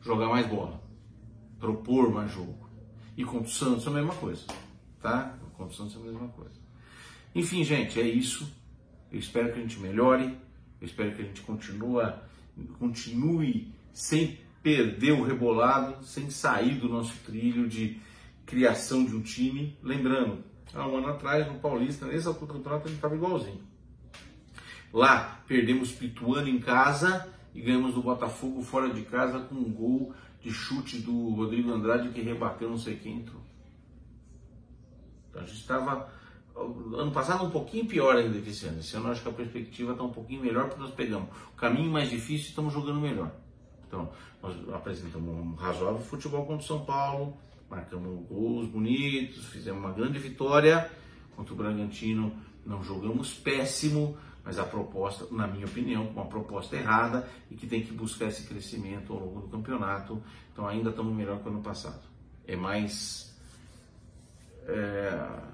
jogar 0.00 0.26
mais 0.26 0.48
bola, 0.48 0.82
propor 1.60 2.10
mais 2.10 2.32
jogo. 2.32 2.68
E 3.16 3.24
contra 3.24 3.46
o 3.46 3.48
Santos 3.48 3.86
é 3.86 3.90
a 3.90 3.92
mesma 3.92 4.14
coisa, 4.16 4.44
tá? 5.00 5.38
Contra 5.56 5.72
o 5.72 5.76
Santos 5.76 5.94
é 5.94 5.98
a 6.00 6.02
mesma 6.02 6.26
coisa. 6.30 6.60
Enfim, 7.32 7.62
gente, 7.62 8.00
é 8.00 8.08
isso. 8.08 8.60
Eu 9.12 9.18
espero 9.18 9.52
que 9.52 9.58
a 9.58 9.62
gente 9.62 9.78
melhore. 9.78 10.36
Eu 10.80 10.86
espero 10.86 11.14
que 11.14 11.22
a 11.22 11.24
gente 11.24 11.42
continua, 11.42 12.24
continue 12.78 13.72
sem 13.92 14.38
perder 14.62 15.12
o 15.12 15.22
rebolado, 15.22 16.02
sem 16.04 16.30
sair 16.30 16.76
do 16.76 16.88
nosso 16.88 17.14
trilho 17.24 17.68
de 17.68 18.00
criação 18.46 19.04
de 19.04 19.14
um 19.14 19.20
time. 19.20 19.76
Lembrando, 19.82 20.42
há 20.74 20.88
um 20.88 20.96
ano 20.96 21.08
atrás, 21.08 21.46
no 21.46 21.58
Paulista, 21.58 22.06
nesse 22.06 22.26
altura 22.26 22.46
do 22.46 22.58
campeonato, 22.58 22.86
a 22.86 22.88
gente 22.88 22.96
estava 22.96 23.14
igualzinho. 23.14 23.60
Lá, 24.92 25.42
perdemos 25.46 25.92
Pituano 25.92 26.48
em 26.48 26.58
casa 26.58 27.28
e 27.54 27.60
ganhamos 27.60 27.94
do 27.94 28.02
Botafogo 28.02 28.62
fora 28.62 28.92
de 28.92 29.02
casa 29.02 29.40
com 29.40 29.54
um 29.54 29.70
gol 29.70 30.14
de 30.40 30.52
chute 30.52 30.98
do 30.98 31.30
Rodrigo 31.30 31.72
Andrade 31.72 32.10
que 32.10 32.20
rebateu 32.20 32.68
não 32.68 32.78
sei 32.78 32.96
quem 32.96 33.18
entrou. 33.18 33.40
Então 35.30 35.42
a 35.42 35.46
gente 35.46 35.58
estava 35.58 36.12
ano 36.56 37.10
passado 37.10 37.44
um 37.44 37.50
pouquinho 37.50 37.86
pior 37.86 38.16
ainda 38.16 38.38
esse 38.38 38.66
ano. 38.66 38.80
Esse 38.80 38.96
ano 38.96 39.10
acho 39.10 39.22
que 39.22 39.28
a 39.28 39.32
perspectiva 39.32 39.92
está 39.92 40.04
um 40.04 40.12
pouquinho 40.12 40.42
melhor 40.42 40.68
porque 40.68 40.82
nós 40.82 40.92
pegamos 40.92 41.28
o 41.52 41.56
caminho 41.56 41.90
mais 41.90 42.10
difícil 42.10 42.46
e 42.46 42.48
estamos 42.50 42.72
jogando 42.72 43.00
melhor. 43.00 43.30
Então, 43.86 44.10
nós 44.42 44.56
apresentamos 44.74 45.28
um 45.28 45.54
razoável 45.54 46.00
futebol 46.00 46.44
contra 46.46 46.64
o 46.64 46.66
São 46.66 46.84
Paulo, 46.84 47.36
marcamos 47.68 48.26
gols 48.26 48.68
bonitos, 48.68 49.46
fizemos 49.46 49.80
uma 49.80 49.92
grande 49.92 50.18
vitória 50.18 50.90
contra 51.36 51.52
o 51.54 51.56
Bragantino, 51.56 52.34
não 52.64 52.82
jogamos 52.82 53.34
péssimo, 53.34 54.16
mas 54.44 54.58
a 54.58 54.64
proposta, 54.64 55.26
na 55.30 55.46
minha 55.46 55.66
opinião, 55.66 56.08
uma 56.08 56.26
proposta 56.26 56.76
errada 56.76 57.28
e 57.50 57.54
que 57.54 57.66
tem 57.66 57.82
que 57.82 57.92
buscar 57.92 58.26
esse 58.26 58.44
crescimento 58.44 59.12
ao 59.12 59.20
longo 59.20 59.40
do 59.42 59.48
campeonato. 59.48 60.22
Então 60.52 60.66
ainda 60.66 60.90
estamos 60.90 61.14
melhor 61.14 61.38
que 61.40 61.48
o 61.48 61.52
ano 61.52 61.62
passado. 61.62 62.02
É 62.46 62.56
mais. 62.56 63.32
É, 64.66 65.51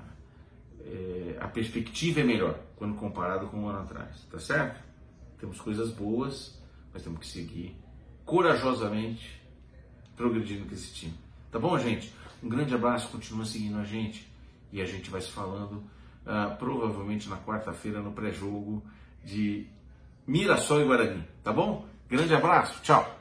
é, 0.91 1.37
a 1.41 1.49
perspectiva 1.49 2.21
é 2.21 2.25
melhor 2.25 2.59
quando 2.77 2.95
comparado 2.95 3.47
com 3.49 3.59
um 3.59 3.69
ano 3.69 3.81
atrás, 3.81 4.27
tá 4.31 4.39
certo? 4.39 4.83
Temos 5.39 5.61
coisas 5.61 5.91
boas, 5.91 6.61
mas 6.93 7.03
temos 7.03 7.21
que 7.21 7.27
seguir 7.27 7.77
corajosamente 8.25 9.41
progredindo 10.17 10.67
com 10.67 10.75
esse 10.75 10.93
time. 10.93 11.15
Tá 11.51 11.59
bom, 11.59 11.79
gente? 11.79 12.13
Um 12.43 12.49
grande 12.49 12.75
abraço, 12.75 13.09
continua 13.09 13.45
seguindo 13.45 13.79
a 13.79 13.85
gente 13.85 14.29
e 14.73 14.81
a 14.81 14.85
gente 14.85 15.11
vai 15.11 15.21
se 15.21 15.31
falando 15.31 15.85
uh, 16.27 16.57
provavelmente 16.59 17.29
na 17.29 17.37
quarta-feira 17.37 18.01
no 18.01 18.13
pré-jogo 18.13 18.83
de 19.25 19.67
Mirassol 20.27 20.81
e 20.83 20.85
Guarani. 20.85 21.25
Tá 21.43 21.53
bom? 21.53 21.87
Grande 22.09 22.35
abraço, 22.35 22.81
tchau! 22.83 23.18